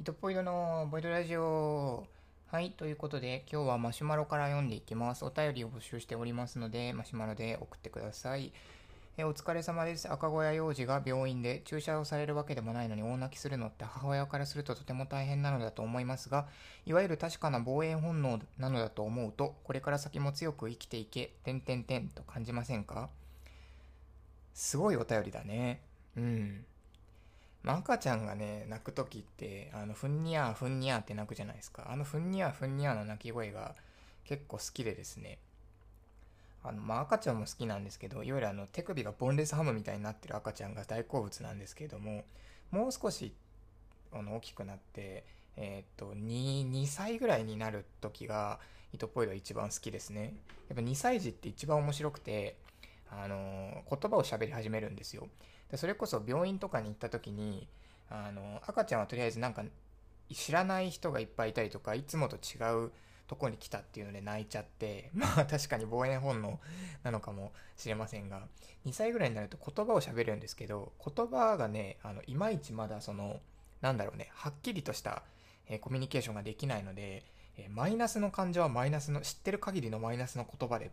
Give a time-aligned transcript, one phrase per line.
[0.00, 2.06] 糸ポイドのボイドラジオ。
[2.50, 5.26] はい、ということで、今日はマシュマロから読んでいきます。
[5.26, 8.50] お便りを募集しておりますので、マシュマロで送ってください。
[9.18, 10.10] えお疲れ様です。
[10.10, 16.48] 赤小屋幼児が病院で注射をされるわけでもないのに大泣きするのって母親からするととても大変なのだと思いますが、
[16.86, 23.10] いわゆる確かな防衛本能なのだと思うと、これから先も強く生きていけ、てんてんてんと感じませんか？
[24.54, 25.82] すごいお便りだね。
[26.16, 26.64] うん。
[27.62, 31.88] まあ、赤ちゃんがね、泣く時って、あの、ふんにゃーふんにゃーって泣くじゃないですか。
[31.90, 33.74] あのふんにゃーふんにゃーの泣き声が
[34.24, 35.38] 結構好きでですね。
[36.62, 42.24] あの、まあ、赤ちゃんも好きなんですけど、いわゆるあの、手首がボンレスハムみたいになってる赤ちゃんが大好物なんですけども、
[42.70, 43.32] もう少し、
[44.12, 45.24] あの、大きくなって、
[45.56, 48.58] えー、っと、2、2歳ぐらいになる時が、
[48.92, 50.34] 糸っぽいの一番好きですね。
[50.68, 52.56] やっぱ2歳児って一番面白くて、
[53.10, 55.28] あの、言葉を喋り始めるんですよ。
[55.70, 57.66] でそれこそ病院とかに行った時に
[58.08, 59.64] あの赤ちゃんはとりあえずなんか
[60.32, 62.90] 知らない人がいっぱいいたりとかいつもと違う
[63.26, 66.58] とこに来たっていうので泣いちゃって まあ確かに防衛本能
[67.04, 68.46] なのかもしれませんが
[68.86, 73.40] 2歳ぐらいになると言葉を喋るんですけど言葉がねあのいまいちまだその
[73.80, 75.22] なんだろうねはっきりとした、
[75.66, 77.24] え、コミュニケーションができないので、
[77.56, 80.90] え、マイナスの感情はマイナスの知ってる限りのマイナスの言葉でっ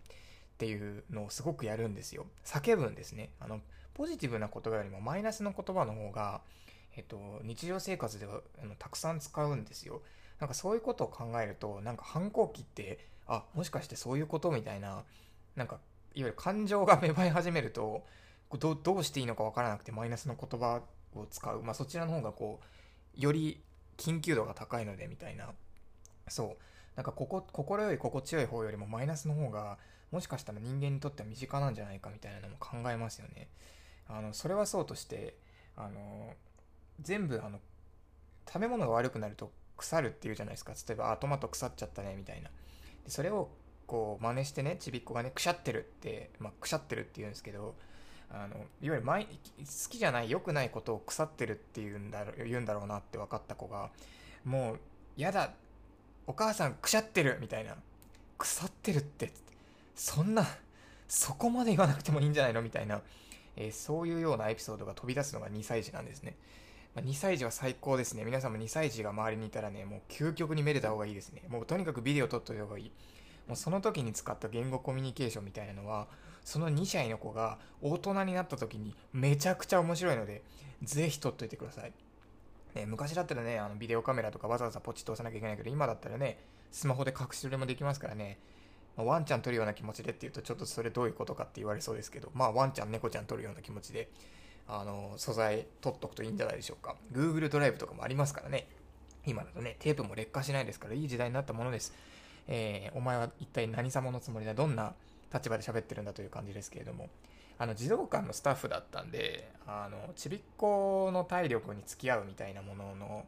[0.58, 2.26] ていうのをすごくやるんですよ。
[2.46, 3.30] 叫ぶんですね。
[3.40, 3.62] あの
[3.98, 6.42] ポジティブな言葉よりもマイナスの言葉の方が、
[6.96, 10.02] えっと、日常生活ではあのたくさん使うんですよ。
[10.40, 15.04] なんかそういうことを考えると、なんか反抗期って、あ、もしかしてそういうことみたいな、
[15.56, 15.80] なんか、
[16.14, 18.06] いわゆる感情が芽生え始めると、
[18.60, 20.82] どどうしていいのかわからなくてマイナスの言葉
[21.16, 21.64] を使う。
[21.64, 22.60] まあそちらの方がこ
[23.18, 23.64] う、より
[23.98, 25.50] 緊急度が高いのでみたいな。
[26.28, 26.58] そう。
[26.96, 29.80] なんかここ、心より心地よい方よりもマイナスの方が、
[30.12, 33.48] もしかしたら人間にとっては身近なんじゃないかみたいなのも考えますよね。
[34.10, 35.36] あのそれはそうとして
[35.76, 36.34] あの
[37.02, 37.60] 全部あの
[38.48, 40.74] 食べ物が悪くなると腐るっていうじゃないですか。
[40.88, 42.50] 例えばあトマト腐っちゃったねみたいな。
[43.04, 43.50] でそれを
[43.86, 47.76] こう真似してねちびっこがねくしゃってるって、まあ、くしゃってるって言うんですけど
[48.32, 49.16] あのいわゆる好
[49.90, 53.90] きじゃない良くないことを腐ってるって言うんだろ言うんだろうなって分かった子が
[54.44, 54.80] もう
[55.16, 55.52] やだ
[56.26, 57.76] お母さんくしゃってるみたいな。
[58.40, 59.34] 腐ってるって
[59.96, 60.46] そんな
[61.08, 62.62] そこまで言わなくてもいいんじゃないの？
[62.62, 63.02] みたいな。
[63.58, 66.36] えー、そういうようなエピソードが飛び出すのが2歳児なんですね。
[66.96, 68.24] まあ、2歳児は最高ですね。
[68.24, 71.44] 皆さんも2歳児が周りにいたらね、もう究極にめでた方がいいですね。
[71.50, 72.92] もうとにかくビデオ撮っといた方がいい。
[73.48, 76.08] もうその時に使った言語コミュニケーションみたいなのは、
[76.44, 80.44] その2歳の子が大人になった時にめちゃくちゃ面白いので、
[80.84, 81.94] ぜひ撮っといてください。
[82.76, 86.40] ね、昔だったらね、あのビデオカメラとかわざわざポチッと押さなきゃいけないけど、今だったらね、
[86.72, 88.38] スマホで隠し撮りもできますからね、
[88.98, 94.10] まあ、ワンちゃん撮るような気持ちでっていうとちょっとそれどういうことかって言われそうですけど、まあワンちゃん、猫ちゃん撮るような気持ちで、
[94.68, 96.96] あの、素材撮っとくといいんじゃないでしょうか。
[97.14, 98.68] Google ドライブとかもありますからね。
[99.26, 101.94] 今だとね、テープも劣化しないですから、いい時代になったものです。
[102.48, 104.94] えー、お前は一体何様のつもりだどんな
[105.34, 107.10] 立場で喋ってるんだという感じですけれども、
[107.60, 113.26] あの、児童館のスタッフだったんで、あの、ちびっこの体力に付き合うみたいなものの、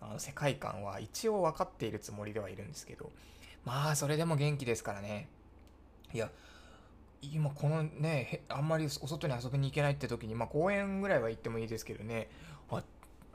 [0.00, 3.10] あの世界観は一応分かっているつもりではいるんですけど、
[3.64, 5.28] まあ、それでも元気ですからね。
[6.12, 6.30] いや、
[7.22, 12.28] 今このね、あんまりお外に遊びに行けないって時に、まあ公園ぐらいは行ってもいいですけどね、
[12.70, 12.82] あ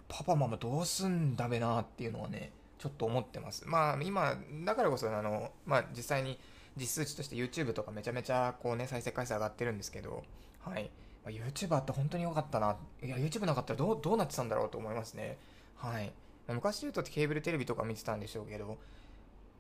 [0.08, 3.68] パパママどうすんだべなっていうのはね、ちょっと思ってます。
[3.68, 4.36] まあ今、
[4.66, 6.40] だからこそあの、まあ実際に
[6.78, 10.24] 実数値として YouTube とかめちゃめちゃこうね、再生回数上がってるんですけど、
[10.60, 10.90] はい。
[11.24, 12.78] まあ、YouTuber って本当に良かったな。
[13.04, 15.38] いや、YouTube なかったらどうどうなってたんだろうと思いますね。
[15.76, 16.14] はい。
[16.48, 18.78] 昔言うとケーブルテレビとか見てたんでしょうけど、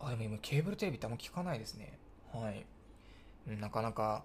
[0.01, 1.97] あ、でも今ケーブルテレビってあんま聞かないですね。
[2.33, 2.65] はい。
[3.47, 4.23] なかなか、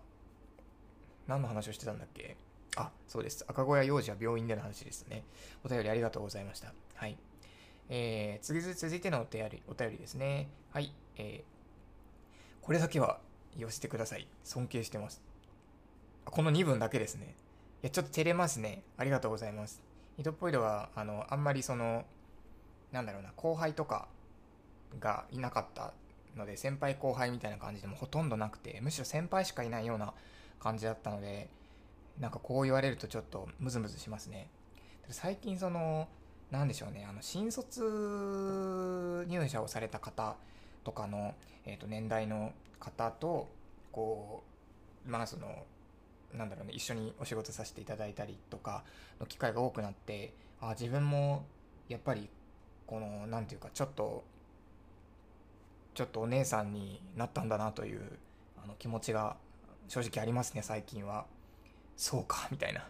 [1.27, 2.37] 何の話をしてたんだっけ？
[2.77, 3.45] あ、そうです。
[3.49, 5.25] 赤小屋幼児は病院での話ですね。
[5.65, 6.73] お便りありがとうございました。
[6.95, 7.17] はい。
[7.89, 10.49] えー、次続いてのお便り、お便りですね。
[10.71, 10.93] はい。
[11.17, 13.21] えー、これだけは
[13.57, 14.27] 言わせてください。
[14.43, 15.23] 尊敬してます。
[16.25, 17.35] この2文だけですね。
[17.83, 18.83] いや、ちょっと照れますね。
[18.97, 19.83] ありがとうございます。
[20.19, 22.05] イトポイドは、あの、あんまりその、
[22.93, 24.09] なんだろうな、後輩とか、
[25.01, 25.93] がいなかった
[26.37, 30.13] ので先輩後輩みたいな感じでもほとんどなくてむしろ先輩しかいないような
[30.61, 31.49] 感じだったので
[32.19, 34.49] なんかこう言われるとちょっとムズムズしますね。
[35.11, 36.09] 最近その
[36.51, 40.37] 何でしょうねあの新卒入社をされた方
[40.85, 41.35] とかの、
[41.67, 43.49] えー、と年代の方と
[43.93, 44.43] こ
[45.07, 45.65] うまあその
[46.33, 48.85] なんだろうね一緒にお仕事させていただいたりとか
[49.21, 51.45] の機会が多くなってあ自分も
[51.89, 52.29] やっぱり
[52.87, 54.25] この何て言うかちょっと
[55.95, 58.03] ちょっとお姉さんになったんだなという
[58.63, 59.37] あの気持ちが
[59.89, 61.27] 正直ありますね最近は
[61.97, 62.87] そうかみたいな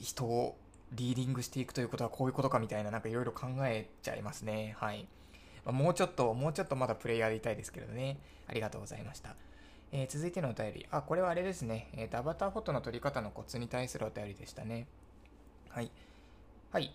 [0.00, 0.56] 人を
[0.92, 4.74] リーディングしていくということはこういうことかみたいななんかいろいろ考えちゃいますね。
[4.78, 5.06] はい。
[5.64, 8.18] まあ、もうちょっと、もうちょっとまだプレイヤーでいたいですけどね。
[8.46, 9.34] ありがとうございました。
[9.92, 10.86] えー、続いてのお便り。
[10.90, 11.90] あ、これはあれですね。
[11.94, 14.86] えっ、ー、と、アバターフォトの撮り方のコツに対するお便りでしたね。
[15.68, 15.90] はい。
[16.70, 16.94] はい。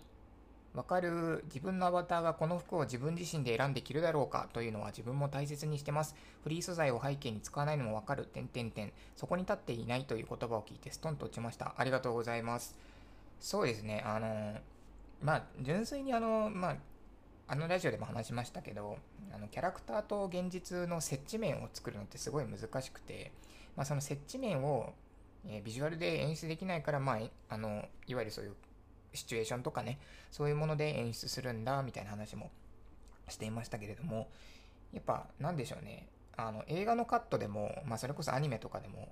[0.74, 6.16] わかる自分のアバターがこの服を自分自身で選んで着るだろうかというのは自分も大切にしてます。
[6.42, 8.24] フリー素材を背景に使わないのもわかる。
[8.24, 8.92] 点点点。
[9.14, 11.74] そこに立っていないという言葉を聞いてストンと落ちました。
[11.78, 12.76] ありがとうございます。
[13.38, 14.02] そうですね。
[14.04, 14.56] あの、
[15.22, 16.76] まあ、純粋にあの、まあ、
[17.46, 18.98] あのラジオでも話しましたけど、
[19.32, 23.30] あのキャラクターと現実の接地面を作るのってすごい難しくて、
[23.76, 24.92] まあ、その接地面を、
[25.46, 27.18] えー、ビジュアルで演出できないから、まあ、
[27.48, 28.54] あのいわゆるそういう
[29.14, 29.98] シチュエーションとかね、
[30.30, 32.50] そういうもので演出するんだ、みたいな話も
[33.28, 34.28] していましたけれども、
[34.92, 36.08] やっぱ、なんでしょうね。
[36.36, 39.08] あの、映画のカットでも、まあ、それこそアニメとかでも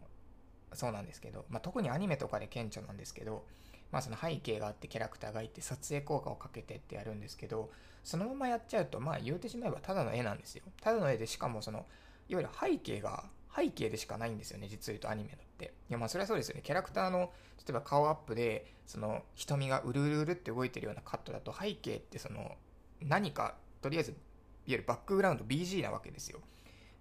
[0.73, 3.45] そうなんですけど、まあ、特にアニメとかで顕著なんですけど、
[3.91, 7.71] まあ、その背景があってキャラクターがいて撮影効果をかけてってやるんですけど、
[8.03, 10.65] そのままやっちゃうと、まあ言うてしまえばただの絵なんですよ。
[10.81, 11.87] ただの絵でしかもその、
[12.29, 15.75] いわゆる背景が背景でしかないんですよね、実を言うとアニメのって。
[15.89, 16.63] いやまあそれはそうですよね。
[16.63, 22.57] キャラクターの、例えば顔アップで、その瞳がうるうるうるって動いてるようなカットだと背景ってその
[23.01, 24.19] 何か、とりあえず、いわ
[24.67, 26.41] ゆるバックグラウンド BG なわけですよ。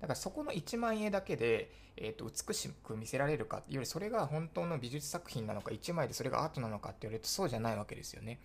[0.01, 8.39] だからそこの1万円だけで、えー、と美しく見せられるかよりそれが本当の美術作品なのか1枚でそれがアートなのかって言われるとそうじゃないわけですよね。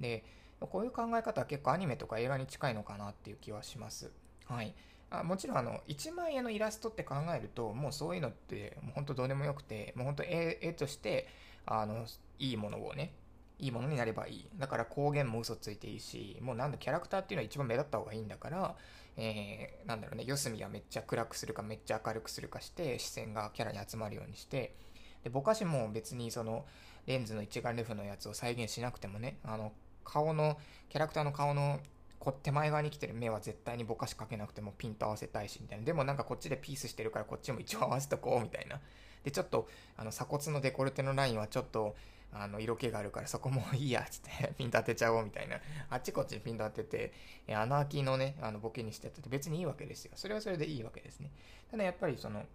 [0.00, 0.24] で、
[0.60, 4.10] こういう考え方は結構アニメとか映画に近いのかなっていう気はします。
[4.46, 4.74] はい。
[5.20, 11.28] あもちろんあの1万円のイラストって考えるともうそういうのってもう本当どうでもよくてもう本当絵絵として
[11.66, 12.06] あの
[12.38, 13.12] いいものをね
[13.58, 14.48] いいものになればいい。
[14.56, 18.74] だから光源も嘘ついていいしもうなんだキャラクターっていうのは一番目立った方がいいんだから
[19.16, 24.74] えー、なんだろうね四隅はめっちゃ暗くするかめっちゃ明るくするかして視線がキャラに集まるようにして
[25.22, 26.64] でぼかしも別にその
[27.06, 29.72] レンズの一眼レフのやつを再現しなくてもねあの
[30.04, 30.56] 顔の
[30.88, 31.80] キャラクターの顔の
[32.22, 35.84] こ手前側に来てる目は絶対にぼかしかけなくてもピント合わせたいしみたいな。
[35.84, 38.80] でもなんかこっちでピースしてるからこっちも一応合わせとこうみたいな。
[39.24, 41.96] でちょっとあの鎖骨のデコルテのラインはちょっと
[42.32, 45.60] あの色気があるからそこもいいやっつって ピント当てちゃおうみたいな。
[45.90, 47.12] あっちこっちにピント当てて
[47.48, 50.12] 穴開きのねあのボケにしてって別にいいわけですよ。
[50.14, 51.32] それはそれでいいわけですね。
[51.72, 52.46] ただやっぱりその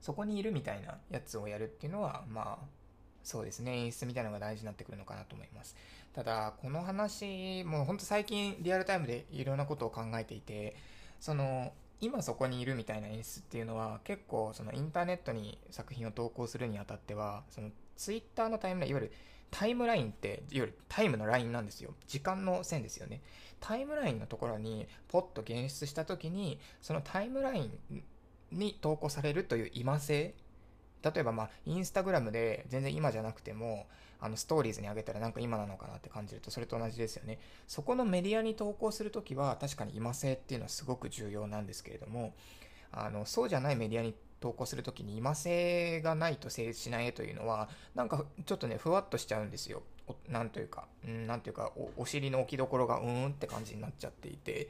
[0.00, 2.82] そこにいるみたいなやつをやるっていうのはまあ
[3.24, 3.76] そうですね。
[3.78, 5.76] 演出みたいなのが大事になってくるのかなと思います。
[6.14, 10.76] ただ、この話、もうほんと最近リアルタイムでいろんなことを考えていて、
[11.20, 19.12] その、今そこにいるみたいな演出っていうのは結構そのインターネットに作品を投稿するにあたっては、そのツイッターのタイムライン、いわゆる
[19.50, 21.94] タイムラインって、いわゆるタイムのラインなんですよ。
[22.06, 23.22] 時間の線ですよね。
[23.60, 28.02] タイムラインのところにポッと現出した時に、そのタイムライン
[28.50, 30.34] に投稿されるという今性
[31.02, 33.86] 例えばまあ、インスタグラムで全然今じゃなくても、
[34.20, 37.40] あのストーリーズに上げたらなんか今なのかなって感じるとそれと同じですよね。
[37.66, 42.32] そこのメディアに投稿するときは確かに今性っていうのはすごく重要なんですけれども、
[42.92, 49.82] あの、そうじゃないメディアに投稿するときに今性がないと成立しない絵というのは、なんかちょっとね、ふわっとしちゃうんですよ。
[50.28, 54.68] なんというか、うん、なんというかお、お尻の置きどころがうーんって感じになっちゃっていて、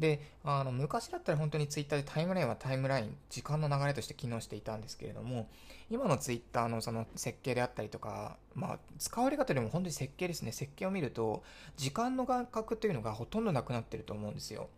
[0.00, 5.48] で、あの、昔だったら本当にツイッターでタイムラインはタイムライン、時間の流れとして機能していたんですけれども、
[5.90, 10.52] 今のツイッターのその設計であったりとか、まあ、使われ方でも本当に設計ですね。
[10.52, 11.42] 設計を見ると、
[11.76, 14.70] 時間の感覚というのがほとんどなくなってると思うんですよ。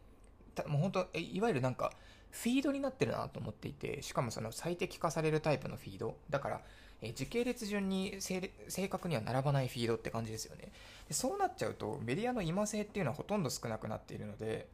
[0.66, 1.92] もう本当、いわゆるなんか、
[2.30, 6.16] フィードになってるなと思っていて、しかもその最適化されるタイプのフィード。
[6.30, 6.60] だから、
[7.02, 8.50] え時系列順に正
[8.88, 10.70] 確には並ばないフィードって感じですよね
[11.08, 11.14] で。
[11.14, 14.68] そうなっちゃうと、メディアの今性っていうのはほとんど少なくなっているので、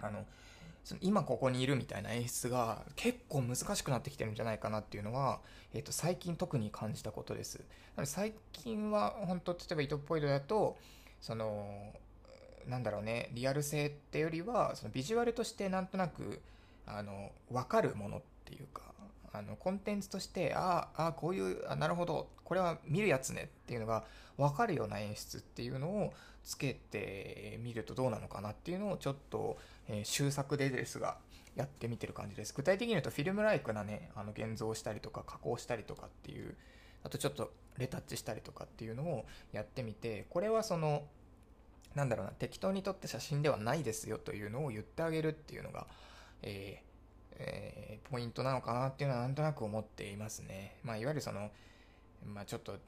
[0.00, 0.24] あの、
[0.84, 5.40] その今ここにいるみたいな演出が結構難しくなってきてるんじゃないかなっていうのは、
[5.74, 7.60] え、ー、と、最近特に感じたことです。
[8.04, 10.76] 最近は本当、例えば糸っぽいのだと、
[11.20, 11.92] その、
[12.68, 16.40] なんだろうね、リアル性ってよりは、そのビジュアルとしてなんとなく、
[16.86, 18.82] あの、わかるものっていうか、
[19.32, 24.04] あの、コンテンツとして、ああ、こういう、あ、なるほど、これは見るやつねっていうのが
[24.36, 26.12] わかるような演出っていうのを
[26.46, 31.18] つけてみるとどうなのかなっていうのをちょっと、えー、修作でですが、
[31.56, 32.54] やってみてる感じです。
[32.54, 36.54] 具体的に言うと、フィルムライクなね、あの、現像したりとか、加工したりとかっていう、
[37.02, 41.02] あとちょっとレタッチしたりとかっていうのをやってみて、これはその、
[41.96, 45.88] なんだろうな、適当に撮った写真ではないですよというのを言ってあげるっていうのが、
[46.42, 46.86] えー、
[47.38, 50.76] えー、ポイントなのかなっていうのはなんとなく思っていますね。
[50.84, 51.50] まあ、いわゆるその、
[52.24, 52.78] まあ、ちょっと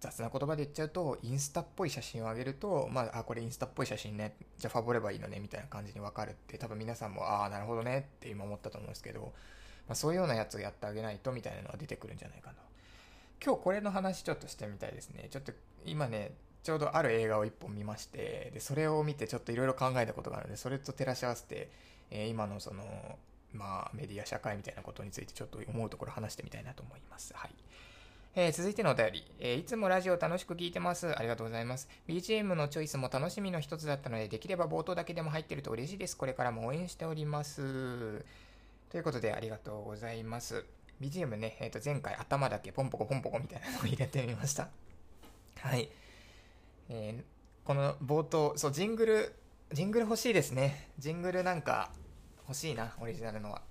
[0.00, 9.32] 雑な言葉で言っちゃうと、インスタっぽい写真を上げると、まあ、あ、これインスタっぽい写真ね、じゃあファボればいいのね、みたいな感じにわかるって、多分皆さんも、ああ、なるほどねって今思ったと思うんですけど、
[9.88, 12.56] まあ、そういうようなやつをやってあげないと、みたいなのが出てくるんじゃないかな。
[13.44, 15.28] 今日これの話ちょっとしてみたいですね。
[15.30, 15.52] ちょっと
[15.84, 21.70] 今ね、ちょうどある映画を一本見まして、で、それを見てちょっといろいろ考えたことがあるので、それと照らし合わせて、
[22.10, 22.84] えー、今のその、
[23.52, 27.32] まあ、メディア社会みたいなことについてちょっと思うところ話してみたいなと思います。
[27.34, 27.50] はい。
[28.40, 31.08] えー、続いてのお便り、えー、いつもラジオ楽しく聞いてます。
[31.08, 31.88] ありがとうございます。
[32.06, 36.16] BGM のチョイスも楽しみの一つだったので、できれば冒頭だけでも入ってると嬉しいです。
[36.16, 38.24] これからも応援しております。
[38.90, 40.64] ということで、ありがとうございます。
[41.00, 44.68] BGM ね、えっ、ー、と、前回頭だけポンポコポンポコみたいなのを入れてみました。
[45.58, 45.88] はい。
[46.90, 49.34] えー、この冒頭、そう、ジングル、
[49.72, 50.90] ジングル欲しいですね。
[51.00, 51.90] ジングルなんか
[52.46, 53.62] 欲しいな、オリジナルのは。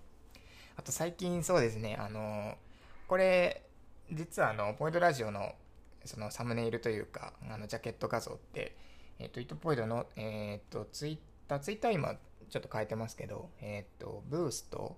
[0.76, 2.56] あと最近そうですね、あのー、
[3.08, 3.64] これ、
[4.12, 5.54] 実はあの、ポイントラジオの
[6.06, 8.76] そのサムネイルというか、あの、ジャケット画像って、
[9.20, 12.16] えっ、ー、と、イトポイドの、えっ、ー、と、ツイッター、ツイッター今
[12.50, 14.98] ちょっと変えてますけど、えっ、と、ブースと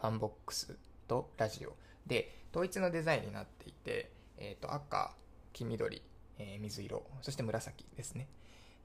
[0.00, 0.76] FANBOX
[1.08, 1.74] とラジオ
[2.06, 5.14] で、統一のデザインになっていて、えっ、と、赤、
[5.52, 6.02] 黄緑、
[6.38, 8.28] え水色、そして紫ですね。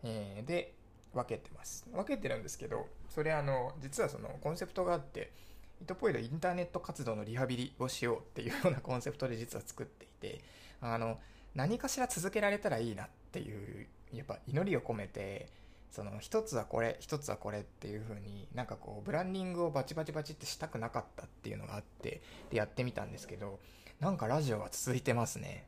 [0.04, 0.74] えで、
[1.14, 1.86] 分けてます。
[1.92, 5.32] 分けてるんですけど、それあの、実はそのコンセプトがあって、
[5.82, 10.44] イトポイドインターネット活動のリハビリをしようっていうようなコンセプトで実は作っていて、
[10.82, 11.20] あの、
[11.56, 15.50] 何かしら続けられたらいいなっていう、やっぱ祈りを込めて、
[15.90, 23.60] その一つはこれ、一つはこれっていう風になんかこうブランディングをバチバチバチってしたくなかったっていうのがあって、でやってみたんですけど、
[24.00, 25.68] なんかラジオが続いてますね。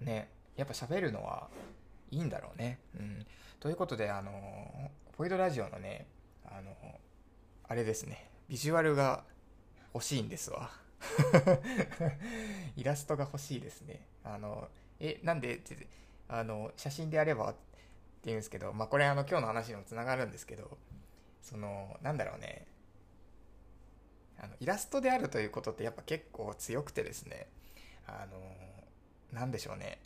[0.00, 0.30] ね。
[0.56, 1.48] やっぱ喋るのは
[2.10, 2.78] いいんだろうね。
[2.98, 3.26] うん。
[3.60, 6.06] ということで、あの、ポイドラジオのね、
[6.44, 6.74] あの、
[7.68, 9.24] あれですね、ビジュアルが
[9.94, 10.70] 欲しいんですわ。
[12.76, 14.06] イラストが欲しいですね。
[14.24, 14.68] あの、
[15.00, 15.86] え、なんでって、
[16.28, 17.58] あの、写真であればって
[18.24, 20.76] 言うんですけど、まあ、これあの、今日の話にもつながるんですけど、
[21.42, 22.66] その、なんだろうね、
[24.38, 27.48] あの、イラストであるということってやっぱ結構強くてですね、
[28.06, 28.38] あの、
[29.32, 30.00] なんでしょうね、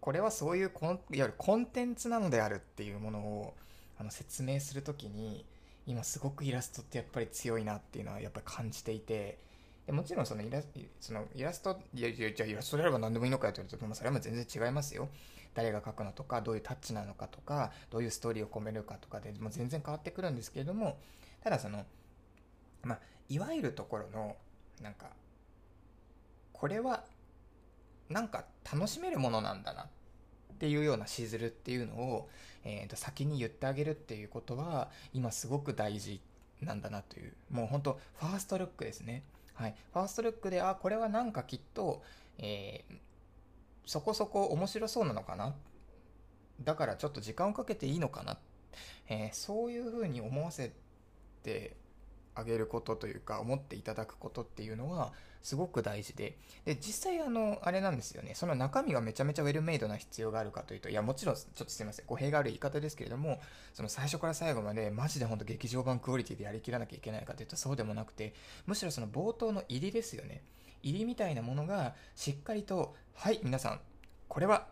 [0.00, 3.54] これはそういうコン、いわゆるコンテンツなのであるっていうものを、
[3.98, 5.44] あの、説明するときに、
[5.90, 9.38] 今すごくイラストってやっぱり強いなっていうのはやっぱり感じていて、
[9.86, 10.62] でもちろんそのイラ
[11.00, 15.08] そのイラスト、いやいや、じゃあイラストであれば何でもいいのかよと言われると、まあ、それは全然違いますよ。
[15.52, 20.96] 誰が描くのとか、どういうタッチなのかとか、どういうストーリーを込めるかとかで、もう全然変わってくるんですけれども、
[21.42, 21.84] ただその、
[22.84, 24.36] まあ、いわゆるところの、
[24.80, 25.10] なんか、
[26.52, 27.04] これは、
[28.08, 29.86] なんか楽しめるものなんだなっ
[30.60, 32.28] っていうようなしずるっていうのを、
[32.64, 36.20] えー、と先に言ってあげるっていうことは今すごく大事
[36.60, 37.32] なんだなという。
[37.50, 39.22] もう本当ファーストルックですね。
[39.54, 39.74] はい。
[39.94, 42.02] ファーストルックであこれはなんかきっと、
[42.36, 42.94] えー、
[43.86, 45.54] そこそこ面白そうなのかな。
[46.62, 48.36] だからちょっと時間をかけていいのかな、
[49.08, 50.74] えー、そういうふうに思わせ
[51.42, 51.74] て
[52.34, 63.40] あげることというか思っていただくことっていうのはすごく大事でで実際あのあれなんですよねその中身がめちゃめちゃウェルメイドな必要があるかというといやもちろんちょっとすいません語弊がある言い方ですけれども
[63.72, 68.34] その最初から最後までマジで本当劇場版クオリティでやりきらなきゃいけないかというとそうでもなくて
[68.66, 70.42] むしろその冒頭の入りですよね
[70.82, 73.80] 入りみたいなものがしっかりとはい皆さん
[74.28, 74.66] これは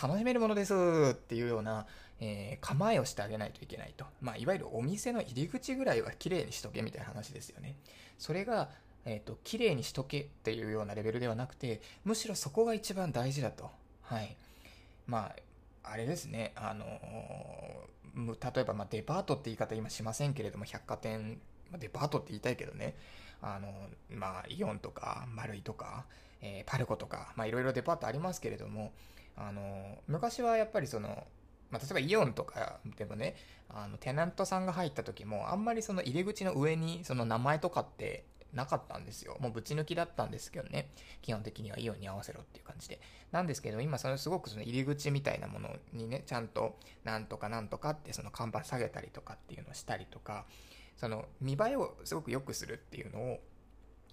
[0.00, 0.74] 楽しめるものです
[1.12, 1.86] っていうような
[2.24, 4.04] えー、構えをしてあげないといけないと。
[4.20, 7.74] まあ、いわゆるお店の入り口ぐらいは綺麗にしとけみたいな話ですよね。
[8.16, 8.70] それが、
[9.04, 13.70] えっ、ー、と、綺麗にしとけっていうようなレベルではなくて、むしろそこが一番大事だと。
[14.02, 14.36] はい。
[15.06, 15.32] ま
[15.84, 21.40] あ、あれですね、あのー、例えば、まあ、デパートって言い方今しませんけれども、百貨店、
[21.70, 22.94] ま、デパートって言いたいけどね、
[23.40, 23.72] あの
[24.10, 26.04] まあ、イオンとか、丸いとか、
[26.40, 28.92] えー、パルコとか、まあ、いろいろデパートありますけれども、
[29.36, 31.26] あの昔はやっぱりその、
[31.70, 33.34] まあ、例えばイオンとかでもね、
[33.70, 39.36] あの、テナントさんが入った時も、あんまりその入り口の上にその名前とかってなかったんですよ。
[39.40, 40.90] もうぶち抜きだったんですけどね。
[41.22, 43.00] 基本的にはイオンに合わせろっていう感じで。
[43.30, 50.46] なんですけど、今そのすごくその入り口みたいなものにね、ちゃんとなんとかなんとかってその看板下げたりとかっていうのをしたりとか、
[50.96, 53.40] その見栄えをすごく良くするっていうのを、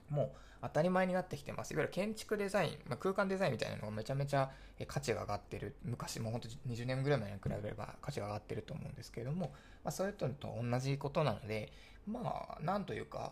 [0.10, 0.31] もう
[0.62, 1.74] 当たり前になってきてます。
[1.74, 4.51] いわゆる建築デザイン、まあ、空間デザインみたいなのがめちゃめちゃ
[4.88, 5.75] 価値が上がってる。
[5.84, 9.53] 昔も本当20年ぐらい前に比べれば価値が上がってると思うんですけれども、
[9.84, 11.72] まあ、それと同じことなので、
[12.08, 13.31] まあ、なんというか、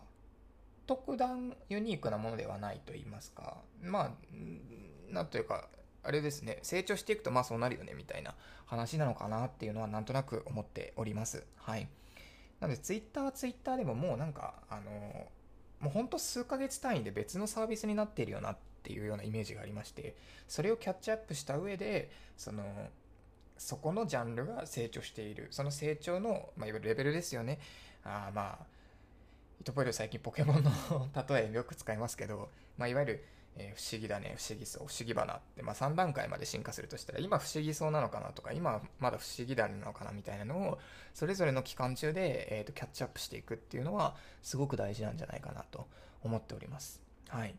[0.88, 5.68] 特段ユニークなものではないと言いますか、まあ、なんというか、
[6.04, 8.34] あれですね、成長していくとまあそうなるよねみたいな
[8.66, 11.44] 話なのかなっていうのはなんとなく思っております。
[11.58, 11.88] はい。
[12.60, 15.28] なので、ツイッターはツイッターでももうなんか、あの、
[15.80, 20.16] もうほんと数ヶ月単位で別のサービスになっているよなっていうようなイメージがありまして、
[20.48, 22.64] それをキャッチアップした上で、その、
[23.58, 25.48] そこのジャンルが成長している。
[25.52, 27.60] その成長の、まあ、いわゆるレベルですよね。
[28.04, 28.66] あまあ、
[29.60, 30.72] イトポイル最近ポケモンの
[31.28, 40.80] 例えよく使いますけど、まあ、いわゆる、えー、不思議だね、不思議そう、不思議花って、まあ、3段階まで進化するとしたら、今不思議そうなのかなとか、今まだ不思議だなのかなみたいなのを、
[41.14, 45.88] それぞれの期間中で、えーと、キャッチアップしていくっていうのは、すごく大事なんじゃないかなと
[46.24, 47.02] 思っております。
[47.30, 47.56] はい。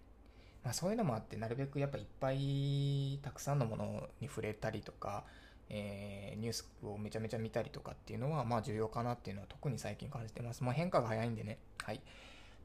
[0.65, 5.25] まあ、そういうのもあって、なるべくやっぱいっぱいたくさんのものに触れたりとか、
[5.71, 10.63] えー、ニュースをめちゃめちゃ見たりとかっていうのは、まあ重要かなっていうのは特に最近感じてます。
[10.65, 11.59] もう変化が早いんでね。
[11.85, 12.01] はい。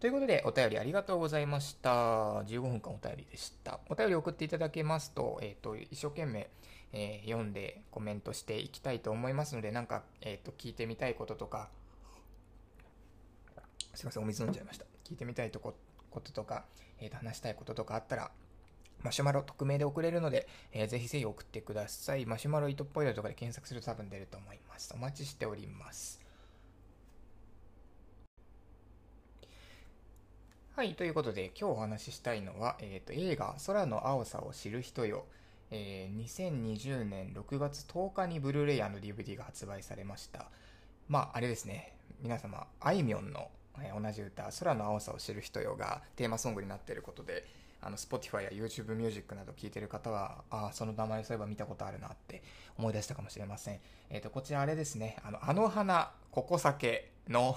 [0.03, 2.41] ということで、お便りありがとうございました。
[2.43, 3.79] 15分間お便りでした。
[3.89, 6.49] お便り送っていただけますと、えっ、ー、と、一生懸命、
[6.91, 11.69] えー、読んでコメントしていきたいと思いますので、なんか、えっ、と、聞いてみたいこととか、
[13.93, 14.85] すいません、お水飲んじゃいました。
[15.05, 15.73] 聞いてみたいとこ
[16.09, 16.65] こととか、
[16.99, 18.31] えっ、と、話したいこととかあったら、
[19.03, 22.25] マシュマロ匿名で送れるので、えー、ぜひぜひ送ってください。
[22.25, 24.93] マシュマロ糸っぽいとかで検索すると多分出ると思います。
[24.95, 26.23] お待ちしております。
[30.75, 35.25] はい、ということで今日お話ししたいのは、えーと、映画「空の青さを知る人よ」
[35.69, 40.47] えー、2020年6月10日にブルーレイ &DVD が発売されました
[41.07, 47.45] まああれですね皆様あいみょんの、えー、同じ歌「空の青さを知る人よ」がテーマソングになっていることで
[47.85, 52.43] あの Spotify や YouTube Music など聞いてる方はああその名前そういえば見たことあるなって
[52.77, 57.55] 思い出したかもしれません、えーと、とこちらあれですねあのあの花ここ酒の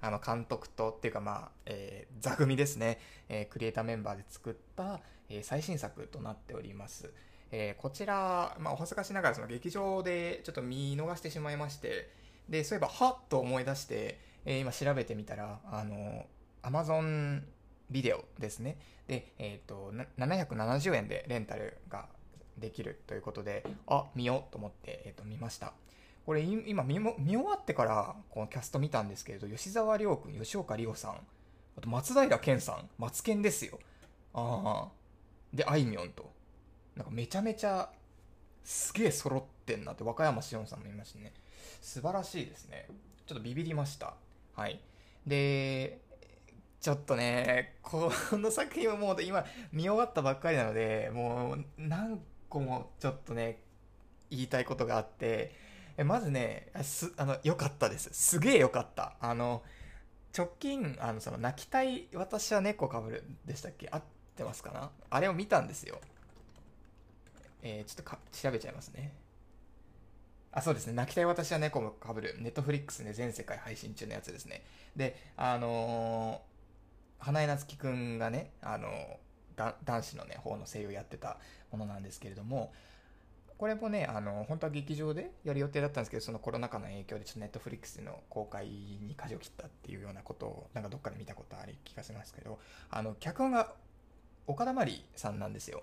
[0.00, 5.00] あの監督とっていうかまあ、えー、座組ですね、えー、クリエイターメンバーで作った、
[5.30, 7.10] えー、最新作となっております。
[7.50, 12.10] えー、こちら、まあ、お恥ずかしながらその劇場でちょっと見逃してしまいまして、
[12.48, 16.26] で、そういえば、はっと思い出して、えー、今調べてみたら、あの、
[16.62, 17.42] Amazon
[17.90, 18.76] ビデオですね。
[19.06, 22.06] で、えっ、ー、と、770円でレンタルが
[22.58, 25.72] できるということで、あ、見ようと思って、えっ、ー、と、見ました。
[26.26, 31.18] これ今見見終わってからこのキャスト見たんですけれど吉沢亮君吉岡里帆さん
[31.76, 33.78] あと松平健さん松健ですよ。
[34.32, 34.88] ああ
[35.52, 36.32] であいみょんと。
[36.96, 37.90] なんかめちゃめちゃ
[38.62, 41.32] すげえ揃ってんなって和歌山紫音さんもいましたね。
[41.82, 42.86] 素晴らしいですね。
[43.26, 44.14] ちょっとビビりました。
[44.54, 44.80] はい。
[45.26, 45.98] で
[46.84, 49.42] ちょっとねこの作品はもう今
[49.72, 52.20] 見終わったばっかりなのでもう何
[52.50, 53.62] 個もちょっとね
[54.28, 55.56] 言いたいことがあって
[55.96, 58.10] えまずねすあの良かったです。
[58.12, 59.14] すげえ良かった。
[59.18, 59.62] あの
[60.36, 63.88] 直近あのその泣きたい私は猫かぶるでしたっけ？
[63.90, 64.02] 合っ
[64.36, 64.90] てますかな？
[65.08, 65.98] あれを見たんですよ。
[67.62, 69.14] えー、ちょっとか調べちゃいますね。
[70.52, 70.92] あそうですね。
[70.92, 72.36] 泣きたい私は猫もかぶる。
[72.40, 74.62] ネットフリックスで全世界配信中のやつですね。
[74.94, 76.53] であのー、
[77.18, 78.88] 花江夏樹くんがねあの、
[79.56, 81.38] 男子のね方の声優をやってた
[81.70, 82.72] ものなんですけれども
[83.56, 92.58] これもね、あの、本当は劇場でやる予定だったんですけど、そのコロナ禍の影響でちょっとネットフリックスの公開に舵を切ったっていうようなことを、なんかどっかで見たことあり気がしますけど、
[92.90, 93.72] あの、脚本が
[94.46, 95.82] 岡田真理さんなんですよ。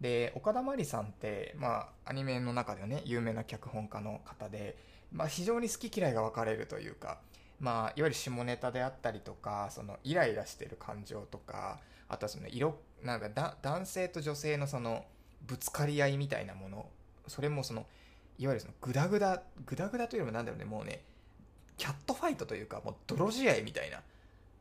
[0.00, 4.76] で、岡田真理さんって、まあ、アニメの中ではね、有名な脚本家の方で、
[5.10, 7.18] まあ、非常に好き嫌いが分かれるというか、
[7.60, 15.04] まあ、いわゆる下ネタであったりとか、そのイライラしてる感情とか、あとはその色、なんかだ男性と女性のその
[15.46, 16.86] ぶつかり合いみたいなもの
[17.26, 17.86] それもその
[18.38, 21.02] いわゆるそのグダグダグダグダというよりもなんだろうねもうね
[21.76, 24.00] キャットファイトというかもう泥試合みたいな。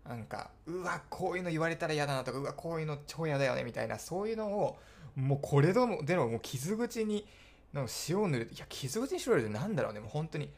[0.07, 4.77] なんかうわこういうの言われたら嫌だなとかうわこういうの超嫌だよねみたいなそういうのを
[5.17, 7.27] もうこれでもでももう傷口に
[7.73, 10.49] の塩を塗るいや傷口にしろよなんだろうねもう本当に。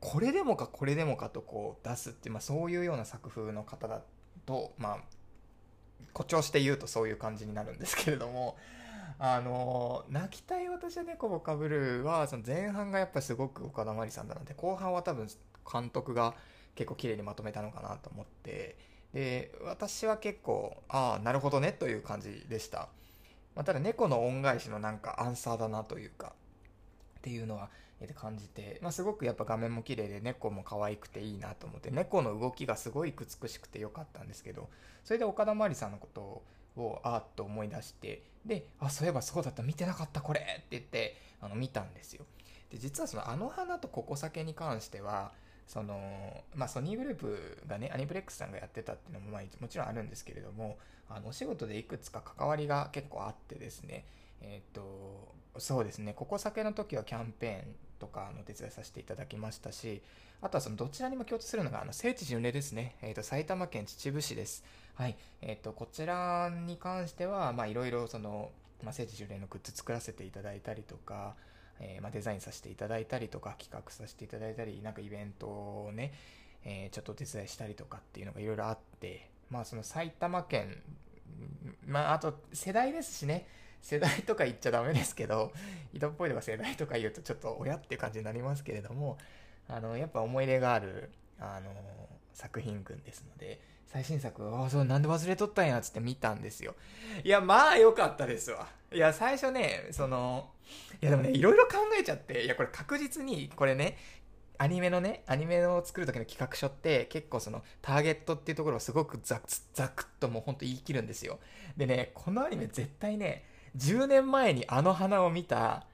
[0.00, 4.02] これでもかこれでもかとこう出すって、まあ、そういうような作風の方だ
[4.46, 4.98] とまあ
[6.12, 8.56] 誇張して言うとそういう感じになるんですけれども
[9.18, 15.28] あの泣きたい私は猫をかぶるはその前半がやっぱすごく岡田真理さんだなので後半は多分
[15.70, 16.34] 監督が
[16.74, 18.76] 結構綺麗にまとめたのかなと思って
[19.12, 22.88] で私は結構ああなるほどねという感じでした、
[23.56, 26.34] まあ、ただ猫の恩返しのなんかアンサーだなというか
[27.18, 27.70] っていうのは
[28.06, 34.68] 感じて、まあ、すごくやっぱ画面も綺麗で猫も可愛くていいなと思って猫の動きがすごい美しくてよかったんですけど
[35.04, 36.20] それで岡田真理さんのこと
[36.80, 40.40] をあーっと思い出してであそういえばそうだった見てなかったこれ！
[40.40, 42.24] って言ってあの見たんですよ。
[42.70, 45.32] で実はその「あの花とここ酒」に関しては
[45.66, 54.06] その、まあ、ソニーグループがねアニプレックスさんがやってたっていうのも、まあ、もちろんあるんですけれどもあのお仕事でいくつか関わりが結構あってですね
[54.40, 60.02] えっ、とそうですねここ酒の時はキャンペーンとかの手伝いさせていただきましたし
[60.40, 64.64] あとはそのどちらにも共通するのがあの聖地巡礼ですね、えーと、埼玉県秩父市です。
[64.94, 65.16] はい。
[65.42, 68.50] えーと、こちらに関してはいろいろその、
[68.84, 71.34] まあ、聖地巡礼のグッズ作らせていただいたりとか、
[71.80, 76.12] えー、まあ、デザインさせていただいたりとか企画させていただいたりなんかイベントをね、
[76.64, 80.82] えー、ちょっとお手伝いしたりとかっていうのがいろいろあってまあその埼玉県
[81.86, 83.46] まあ、あと、世代ですしね。
[83.80, 85.52] 世代とか言っちゃダメですけど、
[85.92, 89.18] 井戸っぽいとか世代とか言うとちょっと親っていう感じになりますけれども、
[89.68, 91.70] あの、やっぱ思い入れがある、あの、
[92.32, 96.74] 作品群ですので、最新作、ああ、そう、なんで忘れとったんや、つって見たんですよ。
[97.24, 98.68] いや、まあ、良かったですわ。
[98.92, 100.50] いや、最初ね、その、
[101.00, 103.96] いや、でもね、いろいろ考えちゃって、いや、これ確実に、これね、
[104.58, 111.38] アニメのね、アニメを作る時の企画書って結構そのターゲットっていうところをすごくザクザクッともうほんと言い切るんですよ。
[111.76, 113.44] でね、このアニメ絶対ね、
[113.76, 115.86] 10年前にあの花を見た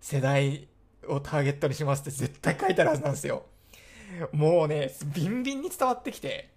[0.00, 0.68] 世代
[1.06, 3.46] をターゲットにしますって絶対書いてあるはずなんですよ。
[4.32, 6.50] もうね、ビンビンに伝わってきて、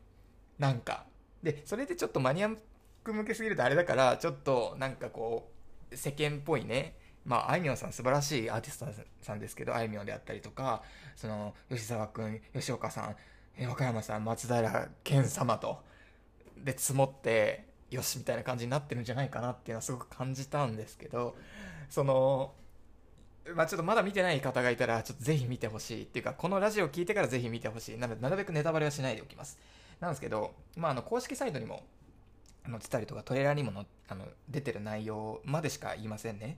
[0.60, 1.06] なんか。
[1.41, 2.58] で、それでちょっとマニアッ
[3.04, 5.52] ク向けすぎるとあれだから、ちょっとなんかこ
[5.91, 8.86] う、世間っぽいね、まあ、あいみょんさん素晴らしいアーティスト
[9.22, 10.84] さんですけど、あいみょんであったりとか、
[11.15, 13.15] その、吉沢くん、吉岡さ
[13.60, 15.80] ん、和歌山さん、松平健様と、
[16.58, 21.36] で、積もって、よし、みたいな感じになってるんじゃないかなっていうのはすごく感じたんですけど、
[21.89, 22.54] その、
[23.56, 27.98] まあちょっとまだ見てない方がいたら、ちょっとぜひ見てほしいっていうか、このラジオを聞いてからぜひ見てほしい。
[27.98, 29.60] なので、なるべくネタバレはしないでおきます。
[30.00, 31.84] なんですけど、まああの、公式サイトにも
[32.65, 36.58] 載ってたりとか、トレーラーにものあの出てる内容までしか言いませんね。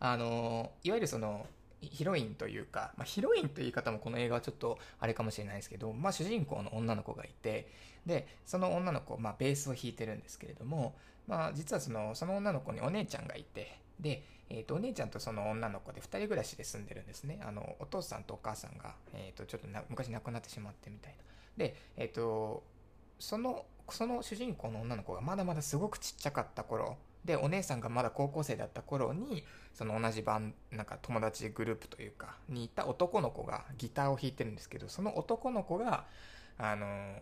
[0.00, 1.46] あの、いわゆるその、
[1.80, 7.70] ヒロインというか、まあ、ヒロインという言い方もこの映画はちょっとあれかもしれないですけど、まあ、主人公の女の子がいて、
[8.06, 17.40] で、その女の子、まあ、ベースを弾いてるんですけれども、まあ、実はその、その女の子にお姉ちゃんがいて、で、えっ、ー、と、お姉ちゃんとその女の子で2人暮らしで住んでるんですね。
[17.42, 21.18] あの、お父さんとお母さんが、えっ、ー、と、ちょっと昔亡くなってしまってみたいな。
[21.56, 22.62] で、えっ、ー、と、
[23.18, 36.04] その、その主人公の女の子がまだまだすごくちっちゃかった頃で、お姉さんがまだ高校生だった頃に、その同じ番、なんか友達グループというか、にいた男の子がギターを弾いてるんですけど、その男の子が、
[36.58, 37.20] あの、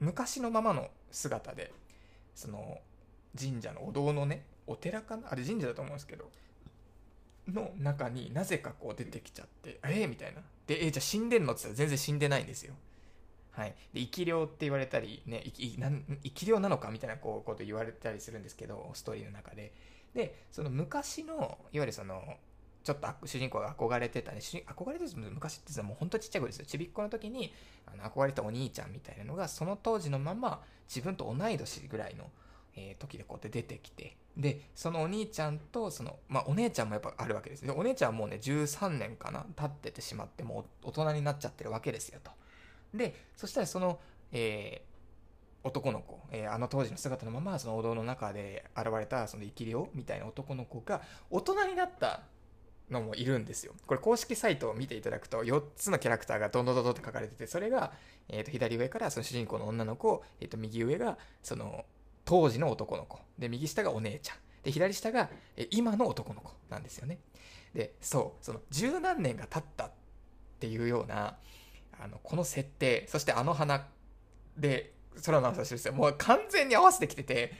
[0.00, 1.72] 昔のままの姿で、
[2.34, 2.78] その、
[3.38, 6.30] 神社のお堂のね、お寺かなあれ神社だと思うんですけど、
[7.48, 10.40] の中になぜかこう出てきちゃって、ええー、みたいな。
[10.66, 12.74] で、えー、じゃあ死んでんのって言ったら全然死んでないんですよ。
[13.56, 13.74] はい。
[13.92, 19.72] で、生き量って言われたり、ね、生き量なのかみたいなこうこと言われたりするんですけど、ストーリーの中で。
[20.14, 21.34] で、その昔の、
[21.72, 22.22] いわゆるその、
[22.82, 26.66] ちょっと主人公が憧れてたね、主人憧れてた昔ってもう本当ちっちゃい子ですよ。
[26.66, 27.52] ちびっこの時に
[27.86, 32.30] あの憧れたお兄ちゃんみたいなのが、その当時のまま自分と同い年ぐらいの、
[32.76, 37.64] えー、時でこうやって出てきて、で、そのお兄ちゃんと、その、まあ、お姉ちゃんもやっぱあるわけです。
[37.64, 42.32] で、お姉ちゃんはもうね、13年かな、経っててしまって、もう大人になっちゃってるわけですよ、と。
[42.94, 43.98] で、そしたらその、
[44.32, 52.22] えー、男の子、えー、あの当時の姿のまま、そのお堂の中で現れた、その生き量みたいな男の子が、大人になった
[52.90, 53.72] のもいるんですよ。
[53.86, 57.92] これ公式サイトを見ていただくと、4つのキャラクターがどんどんどんどんって書かれてて、それが、
[58.28, 61.84] えっ、ー、と、左上からその主人公の女の子、えっ、ー、と、右上が、その、
[62.24, 63.18] 当時の男の子。
[63.38, 64.36] で、右下がお姉ちゃん。
[64.62, 67.18] で、左下が、え今の男の子なんですよね。
[67.74, 69.90] で、そう、その、十何年が経ったっ
[70.60, 71.36] ていうような、
[72.00, 73.86] あの、この設定、そしてあの花
[74.56, 75.92] で空の朝ですよ。
[75.92, 77.52] もう完全に合わせてきてて、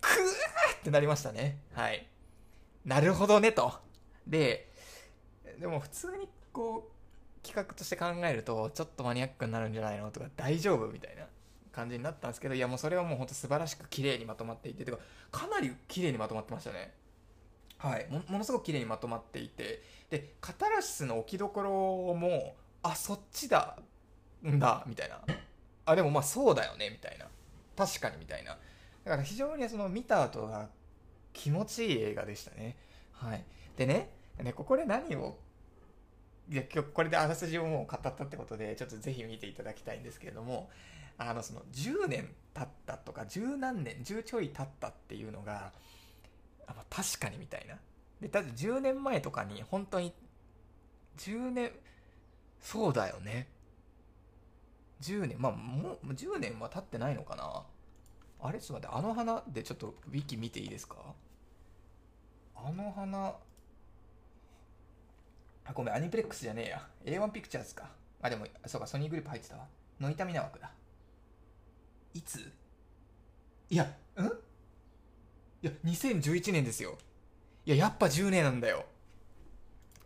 [0.00, 1.58] くーってなりましたね。
[1.72, 2.06] はい。
[2.84, 3.72] なるほどね、と。
[4.26, 4.72] で、
[5.58, 11.26] でも普通にこう、企画として考えると、ちょっとマニアックになるんじゃないのとか、大丈夫みたいな
[11.72, 14.98] 感じになったんですけど、いやもうそれはもうほんと素晴らしく綺麗にまとまっていて、てか、
[15.30, 16.94] かなり綺麗にまとまってましたね。
[17.78, 18.22] はいも。
[18.28, 22.56] ものすごく綺麗にまとまっていて、で、カタラシスの置きどころも、
[22.88, 23.78] あそっちだ
[24.46, 25.20] んだみたいな。
[25.84, 27.26] あでもまあそうだよねみたいな。
[27.76, 28.58] 確かにみたいな。
[29.04, 30.68] だから非常にその見た後が
[31.32, 32.76] 気持ちいい映画でしたね。
[33.12, 33.44] はい。
[33.76, 34.10] でね
[34.42, 35.38] ねここで何を
[36.48, 40.70] いや今日これであらすじをもう語ったってことでちょっとぜひ見ていただきたいんですけれども
[41.18, 45.72] あのその10年経ったとか10何年10ちょい経ったっていうのが
[46.66, 47.76] あ確かにみたいな。
[48.20, 50.12] でただ10年前とかに本当に
[51.18, 51.70] 10年
[52.66, 53.46] そうだよね。
[55.00, 57.64] 10年、まあ、もう、10年は経ってないのかな。
[58.40, 60.96] あれちょっと待って、あの花でちょっとウィキ見ていいですか？
[62.56, 63.36] あの花、
[65.64, 67.20] あ、ごめん、アニプレックスじゃねえや。
[67.20, 67.88] A1 ピクチャーズか。
[68.20, 69.68] あ、でも、そうか、ソニーグループ入ってたわ。
[70.00, 70.72] ノイタミナ枠だ。
[72.14, 72.52] いつ？
[73.70, 73.86] いや、ん？
[73.86, 73.90] い
[75.62, 76.98] や、2011年ですよ。
[77.64, 78.86] いや、やっぱ10年なんだよ。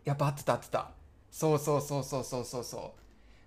[0.04, 0.90] やっぱ合ってた合ってた。
[1.30, 2.94] そうそうそうそうそうそうそ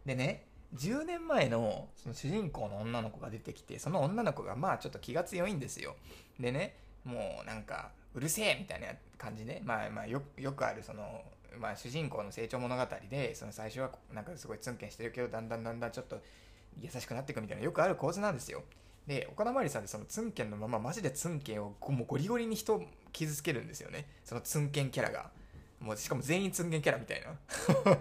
[0.06, 0.08] う。
[0.08, 5.96] でね10年前のその主人公の女の子が出てきてその女の子がまあちょっと気が強いんですよ。
[6.40, 11.22] でねもうなんかうるせえみたいな感じでまあまあよくあるその
[11.60, 16.20] まあ主人公の成長物語でその最初はなんかすごいツンケンしてるけどだんだんだんだんちょっと
[16.82, 18.64] 優しくなっていくみたいなよくある構図なんですよ。
[19.06, 24.08] で岡田真理さんってそのツンケンのままマジでツンケンをもうゴリゴリに人を傷つけるんですよね。
[24.24, 25.30] そのツンケンキャラが。
[25.84, 27.36] もうしかも全員ツンケンキャラみたいな。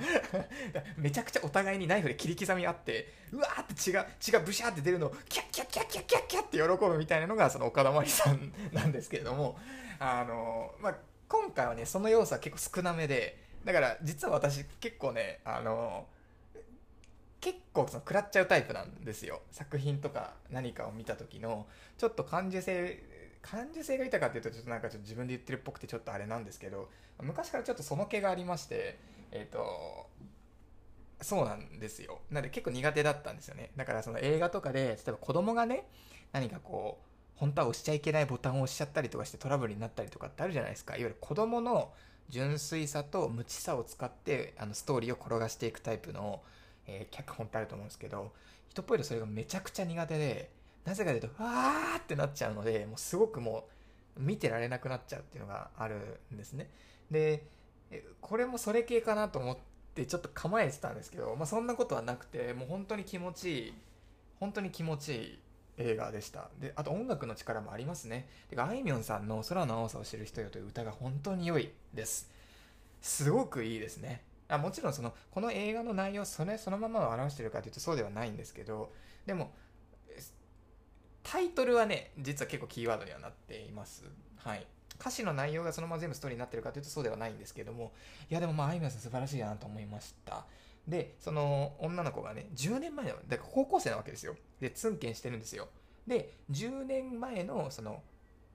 [0.97, 9.59] めちゃくちゃお互いにナイフで切り刻み合ってうわーって血が血がブシャーって出るのをキャッキャッキャッキャッキャッキャッって喜ぶみたいなのがその岡田真理さんなんですけれども。
[10.05, 10.97] あのまあ
[11.29, 16.09] 今回はねその要素は結構少なめでだから実は私結構ねあの
[17.41, 19.43] 結構その食らっちゃうタイプなんですよ。
[19.51, 21.67] 作品とか何かを見た時の
[21.99, 23.03] ちょっと感受性
[23.43, 26.89] 感受性が豊かっていうとちょっとなんかちょっと自分で言ってるっぽくてちょっとあれなんですけど
[27.21, 28.99] 昔からちょっとその気がありまして
[29.31, 30.09] えっ、ー、と
[31.21, 32.21] そうなんですよ。
[32.31, 33.71] なんで結構苦手だったんですよね。
[33.77, 35.87] だからその映画とかで例えば子供がね
[36.33, 40.95] 何かこう本当は押しちゃいけないボタンを押しちゃったりとかしてトラブルになったりとかってあるじゃないですか。
[40.95, 41.93] いわゆる子供の
[42.29, 46.43] 純粋さと無知さを使ってあのストーリーを転がしていくタイプの
[46.87, 48.33] えー、脚本ってあると思うんですけど、
[48.69, 50.51] 人っぽいとそれがめちゃくちゃ苦手で、
[50.85, 53.69] なぜかというと、わーってなっちゃうので、もうすごくも
[54.17, 56.71] う、見てられなくなっちゃうっていうのがあるんですね。
[57.11, 57.47] で、
[58.21, 59.57] これもそれ系かなと思っ
[59.95, 63.75] て、ちょっと構えてたんですけど、まあ、そんなことはなくて、もう本当に気持ちいい、
[64.41, 65.39] 本当に気持ちいい
[65.79, 66.51] 映画でした。
[66.61, 68.29] で、あと音楽の力もありますね。
[68.51, 72.31] てか、あいみょんさんの空の青さを知る人よという歌が本当に良いです。
[73.01, 74.23] すごくいいですね。
[74.49, 78.93] あもちろんそのこの映画の内容それそのままを表してるかというとそうではないんですけど
[79.27, 79.51] でも
[81.23, 84.05] タイトルはね実は結構キーワードにはなっています。
[84.37, 84.67] はい。
[85.01, 87.93] 歌詞の内容がそのまま全部ストーリーになってるかというとそうではないんですけども
[88.31, 90.45] いやでもまああいみょんさん素晴らしいなと思いました。
[90.87, 94.37] でその女の子がね10年前のだから高校生なわけですよ。
[94.61, 95.69] でツンケンしてるんですよ。
[96.07, 98.03] で10年前のその